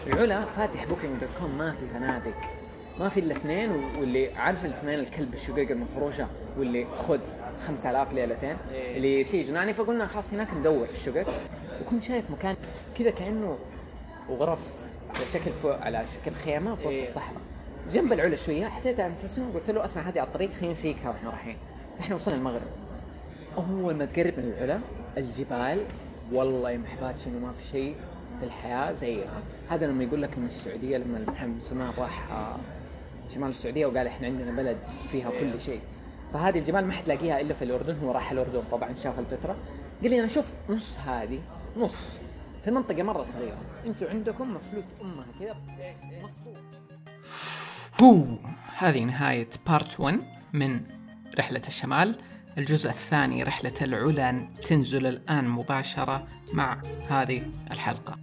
العلا 0.06 0.44
فاتح 0.44 0.84
Booking.com 0.84 1.58
ما 1.58 1.72
في 1.72 1.88
فنادق. 1.88 2.34
ما 2.98 3.08
في 3.08 3.20
إلا 3.20 3.32
اثنين 3.36 3.70
واللي 3.70 4.34
عارف 4.34 4.64
الاثنين 4.64 4.98
الكلب 4.98 5.34
الشقق 5.34 5.70
المفروشة 5.70 6.26
واللي 6.58 6.86
خذ 6.86 7.20
5000 7.66 8.12
ليلتين. 8.12 8.56
إيه. 8.72 8.96
اللي 8.96 9.24
شيء 9.24 9.44
جناني 9.44 9.74
فقلنا 9.74 10.06
خلاص 10.06 10.32
هناك 10.32 10.48
ندور 10.54 10.86
في 10.86 10.94
الشقق 10.96 11.26
وكنت 11.80 12.04
شايف 12.04 12.30
مكان 12.30 12.56
كذا 12.98 13.10
كأنه 13.10 13.58
غرف 14.30 14.60
على 15.14 15.26
شكل 15.26 15.52
فوق 15.52 15.80
على 15.80 16.04
شكل 16.14 16.34
خيمة 16.34 16.74
في 16.74 16.86
وسط 16.86 16.94
إيه. 16.96 17.02
الصحراء. 17.02 17.40
جنب 17.92 18.12
العلا 18.12 18.36
شوية 18.36 18.66
حسيت 18.66 19.00
عن 19.00 19.12
تسنم 19.22 19.52
قلت 19.54 19.70
له 19.70 19.84
أسمع 19.84 20.02
هذه 20.02 20.20
على 20.20 20.26
الطريق 20.28 20.50
خلينا 20.50 20.72
نشيكها 20.72 21.08
وإحنا 21.08 21.30
رايحين. 21.30 21.56
إحنا 22.00 22.14
وصلنا 22.14 22.36
المغرب. 22.36 22.68
أول 23.56 23.94
ما 23.94 24.04
تقرب 24.04 24.38
من 24.38 24.44
العلا 24.44 24.80
الجبال 25.18 25.84
والله 26.32 26.70
يا 26.70 26.78
محبات 26.78 27.18
شنو 27.18 27.38
ما 27.38 27.52
في 27.52 27.64
شيء 27.64 27.96
في 28.40 28.44
الحياة 28.46 28.92
زيها. 28.92 29.42
هذا 29.68 29.86
لما 29.86 30.04
يقول 30.04 30.22
لك 30.22 30.36
إن 30.36 30.46
السعودية 30.46 30.96
لما 30.98 31.18
محمد 31.28 31.54
بن 31.54 31.60
سلمان 31.60 31.92
راح 31.98 32.30
آه، 32.32 32.56
شمال 33.28 33.48
السعودية 33.48 33.86
وقال 33.86 34.06
إحنا 34.06 34.26
عندنا 34.26 34.52
بلد 34.52 34.78
فيها 35.08 35.30
كل 35.30 35.60
شيء. 35.60 35.80
فهذه 36.32 36.58
الجبال 36.58 36.84
ما 36.84 36.92
حتلاقيها 36.92 37.40
إلا 37.40 37.54
في 37.54 37.62
الأردن 37.62 37.98
هو 37.98 38.10
راح 38.12 38.32
الأردن 38.32 38.62
طبعا 38.70 38.94
شاف 38.94 39.18
البتراء 39.18 39.56
قال 40.02 40.10
لي 40.10 40.20
أنا 40.20 40.28
شفت 40.28 40.52
نص 40.68 40.98
هذه 40.98 41.40
نص 41.76 42.18
في 42.62 42.70
منطقة 42.70 43.02
مرة 43.02 43.22
صغيرة. 43.22 43.58
أنتم 43.86 44.06
عندكم 44.06 44.54
مفلوت 44.54 44.84
أمها 45.02 45.26
كذا 45.40 45.56
مصبوط. 46.22 46.56
هو 48.02 48.24
هذه 48.76 49.04
نهاية 49.04 49.48
بارت 49.66 50.00
1 50.00 50.20
من 50.52 50.80
رحلة 51.38 51.62
الشمال. 51.68 52.18
الجزء 52.58 52.90
الثاني 52.90 53.42
رحلة 53.42 53.74
العلا 53.82 54.48
تنزل 54.64 55.06
الآن 55.06 55.48
مباشرة 55.48 56.26
مع 56.52 56.82
هذه 57.08 57.42
الحلقة. 57.72 58.18